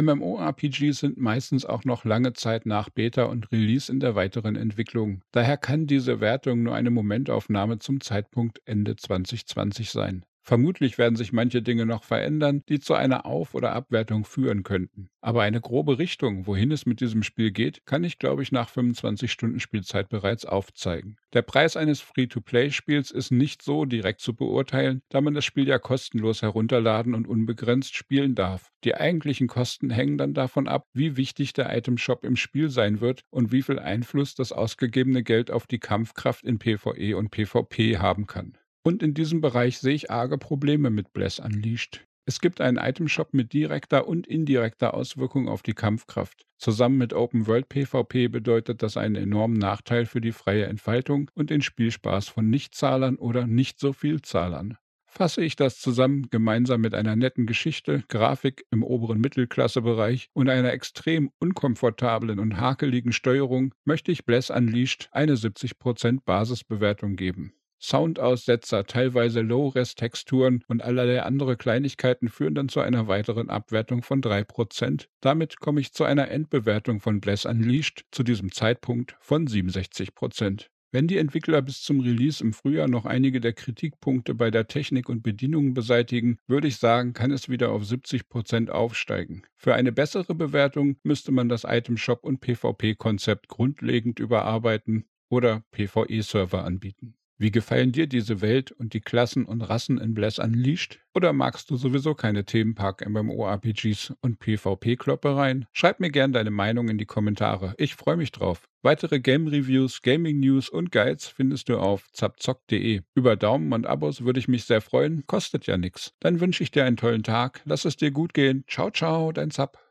MMORPGs 0.00 1.00
sind 1.00 1.18
meistens 1.18 1.66
auch 1.66 1.84
noch 1.84 2.04
lange 2.04 2.32
Zeit 2.32 2.66
nach 2.66 2.88
Beta 2.88 3.24
und 3.24 3.50
Release 3.52 3.90
in 3.90 4.00
der 4.00 4.14
weiteren 4.14 4.56
Entwicklung. 4.56 5.22
Daher 5.32 5.56
kann 5.56 5.86
diese 5.86 6.20
Wertung 6.20 6.62
nur 6.62 6.74
eine 6.74 6.90
Momentaufnahme 6.90 7.78
zum 7.78 8.00
Zeitpunkt 8.00 8.60
Ende 8.64 8.96
2020 8.96 9.90
sein. 9.90 10.24
Vermutlich 10.50 10.98
werden 10.98 11.14
sich 11.14 11.32
manche 11.32 11.62
Dinge 11.62 11.86
noch 11.86 12.02
verändern, 12.02 12.64
die 12.68 12.80
zu 12.80 12.94
einer 12.94 13.24
Auf- 13.24 13.54
oder 13.54 13.70
Abwertung 13.72 14.24
führen 14.24 14.64
könnten. 14.64 15.08
Aber 15.20 15.42
eine 15.42 15.60
grobe 15.60 16.00
Richtung, 16.00 16.44
wohin 16.48 16.72
es 16.72 16.86
mit 16.86 17.00
diesem 17.00 17.22
Spiel 17.22 17.52
geht, 17.52 17.86
kann 17.86 18.02
ich, 18.02 18.18
glaube 18.18 18.42
ich, 18.42 18.50
nach 18.50 18.68
25 18.68 19.30
Stunden 19.30 19.60
Spielzeit 19.60 20.08
bereits 20.08 20.44
aufzeigen. 20.44 21.18
Der 21.34 21.42
Preis 21.42 21.76
eines 21.76 22.00
Free-to-Play-Spiels 22.00 23.12
ist 23.12 23.30
nicht 23.30 23.62
so 23.62 23.84
direkt 23.84 24.22
zu 24.22 24.34
beurteilen, 24.34 25.02
da 25.08 25.20
man 25.20 25.34
das 25.34 25.44
Spiel 25.44 25.68
ja 25.68 25.78
kostenlos 25.78 26.42
herunterladen 26.42 27.14
und 27.14 27.28
unbegrenzt 27.28 27.94
spielen 27.94 28.34
darf. 28.34 28.72
Die 28.82 28.96
eigentlichen 28.96 29.46
Kosten 29.46 29.88
hängen 29.90 30.18
dann 30.18 30.34
davon 30.34 30.66
ab, 30.66 30.88
wie 30.92 31.16
wichtig 31.16 31.52
der 31.52 31.72
Itemshop 31.76 32.24
im 32.24 32.34
Spiel 32.34 32.70
sein 32.70 33.00
wird 33.00 33.22
und 33.30 33.52
wie 33.52 33.62
viel 33.62 33.78
Einfluss 33.78 34.34
das 34.34 34.50
ausgegebene 34.50 35.22
Geld 35.22 35.52
auf 35.52 35.68
die 35.68 35.78
Kampfkraft 35.78 36.42
in 36.42 36.58
PvE 36.58 37.16
und 37.16 37.30
PvP 37.30 37.98
haben 37.98 38.26
kann. 38.26 38.58
Und 38.82 39.02
in 39.02 39.14
diesem 39.14 39.40
Bereich 39.40 39.78
sehe 39.78 39.94
ich 39.94 40.10
arge 40.10 40.38
Probleme 40.38 40.90
mit 40.90 41.12
Bless 41.12 41.38
Unleashed. 41.38 42.06
Es 42.24 42.40
gibt 42.40 42.60
einen 42.60 42.78
Itemshop 42.78 43.34
mit 43.34 43.52
direkter 43.52 44.06
und 44.06 44.26
indirekter 44.26 44.94
Auswirkung 44.94 45.48
auf 45.48 45.62
die 45.62 45.74
Kampfkraft. 45.74 46.46
Zusammen 46.58 46.96
mit 46.96 47.12
Open 47.12 47.46
World 47.46 47.68
PvP 47.68 48.28
bedeutet 48.28 48.82
das 48.82 48.96
einen 48.96 49.16
enormen 49.16 49.58
Nachteil 49.58 50.06
für 50.06 50.20
die 50.20 50.32
freie 50.32 50.66
Entfaltung 50.66 51.30
und 51.34 51.50
den 51.50 51.60
Spielspaß 51.60 52.28
von 52.28 52.48
Nichtzahlern 52.48 53.16
oder 53.16 53.46
nicht 53.46 53.80
so 53.80 53.92
viel 53.92 54.22
Zahlern. 54.22 54.76
Fasse 55.06 55.42
ich 55.42 55.56
das 55.56 55.80
zusammen 55.80 56.30
gemeinsam 56.30 56.82
mit 56.82 56.94
einer 56.94 57.16
netten 57.16 57.46
Geschichte, 57.46 58.04
Grafik 58.06 58.64
im 58.70 58.84
oberen 58.84 59.20
Mittelklassebereich 59.20 60.30
und 60.32 60.48
einer 60.48 60.72
extrem 60.72 61.32
unkomfortablen 61.40 62.38
und 62.38 62.60
hakeligen 62.60 63.12
Steuerung, 63.12 63.74
möchte 63.84 64.12
ich 64.12 64.24
Bless 64.24 64.50
Unleashed 64.50 65.08
eine 65.10 65.34
70% 65.34 66.20
Basisbewertung 66.24 67.16
geben. 67.16 67.52
Soundaussetzer, 67.80 68.84
teilweise 68.84 69.40
Low-Res-Texturen 69.40 70.62
und 70.68 70.82
allerlei 70.82 71.22
andere 71.22 71.56
Kleinigkeiten 71.56 72.28
führen 72.28 72.54
dann 72.54 72.68
zu 72.68 72.80
einer 72.80 73.08
weiteren 73.08 73.48
Abwertung 73.48 74.02
von 74.02 74.20
3%. 74.20 75.06
Damit 75.20 75.60
komme 75.60 75.80
ich 75.80 75.92
zu 75.92 76.04
einer 76.04 76.28
Endbewertung 76.28 77.00
von 77.00 77.20
Bless 77.20 77.46
Unleashed 77.46 78.04
zu 78.10 78.22
diesem 78.22 78.52
Zeitpunkt 78.52 79.16
von 79.20 79.46
67%. 79.46 80.68
Wenn 80.92 81.06
die 81.06 81.18
Entwickler 81.18 81.62
bis 81.62 81.82
zum 81.82 82.00
Release 82.00 82.42
im 82.42 82.52
Frühjahr 82.52 82.88
noch 82.88 83.04
einige 83.04 83.40
der 83.40 83.52
Kritikpunkte 83.52 84.34
bei 84.34 84.50
der 84.50 84.66
Technik 84.66 85.08
und 85.08 85.22
Bedienung 85.22 85.72
beseitigen, 85.72 86.38
würde 86.48 86.66
ich 86.66 86.78
sagen, 86.78 87.12
kann 87.12 87.30
es 87.30 87.48
wieder 87.48 87.70
auf 87.70 87.84
70% 87.84 88.70
aufsteigen. 88.70 89.42
Für 89.56 89.74
eine 89.74 89.92
bessere 89.92 90.34
Bewertung 90.34 90.96
müsste 91.04 91.30
man 91.30 91.48
das 91.48 91.62
Item 91.62 91.96
Shop 91.96 92.24
und 92.24 92.40
PvP-Konzept 92.40 93.46
grundlegend 93.46 94.18
überarbeiten 94.18 95.04
oder 95.28 95.62
PvE-Server 95.70 96.64
anbieten. 96.64 97.14
Wie 97.40 97.50
gefallen 97.50 97.90
dir 97.90 98.06
diese 98.06 98.42
Welt 98.42 98.70
und 98.70 98.92
die 98.92 99.00
Klassen 99.00 99.46
und 99.46 99.62
Rassen 99.62 99.96
in 99.96 100.12
Bless 100.12 100.38
Unleashed? 100.38 101.00
Oder 101.14 101.32
magst 101.32 101.70
du 101.70 101.76
sowieso 101.76 102.14
keine 102.14 102.44
Themenpark-MMORPGs 102.44 104.12
und 104.20 104.38
PvP-Kloppereien? 104.40 105.64
Schreib 105.72 106.00
mir 106.00 106.10
gerne 106.10 106.34
deine 106.34 106.50
Meinung 106.50 106.90
in 106.90 106.98
die 106.98 107.06
Kommentare. 107.06 107.72
Ich 107.78 107.94
freue 107.94 108.18
mich 108.18 108.30
drauf. 108.30 108.68
Weitere 108.82 109.20
Game-Reviews, 109.20 110.02
Gaming-News 110.02 110.68
und 110.68 110.92
Guides 110.92 111.28
findest 111.28 111.70
du 111.70 111.78
auf 111.78 112.12
zapzock.de. 112.12 113.00
Über 113.14 113.36
Daumen 113.36 113.72
und 113.72 113.86
Abos 113.86 114.22
würde 114.22 114.38
ich 114.38 114.46
mich 114.46 114.64
sehr 114.64 114.82
freuen, 114.82 115.26
kostet 115.26 115.66
ja 115.66 115.78
nichts. 115.78 116.12
Dann 116.20 116.40
wünsche 116.40 116.62
ich 116.62 116.72
dir 116.72 116.84
einen 116.84 116.98
tollen 116.98 117.22
Tag, 117.22 117.62
lass 117.64 117.86
es 117.86 117.96
dir 117.96 118.10
gut 118.10 118.34
gehen. 118.34 118.64
Ciao, 118.68 118.90
ciao, 118.90 119.32
dein 119.32 119.50
Zap. 119.50 119.82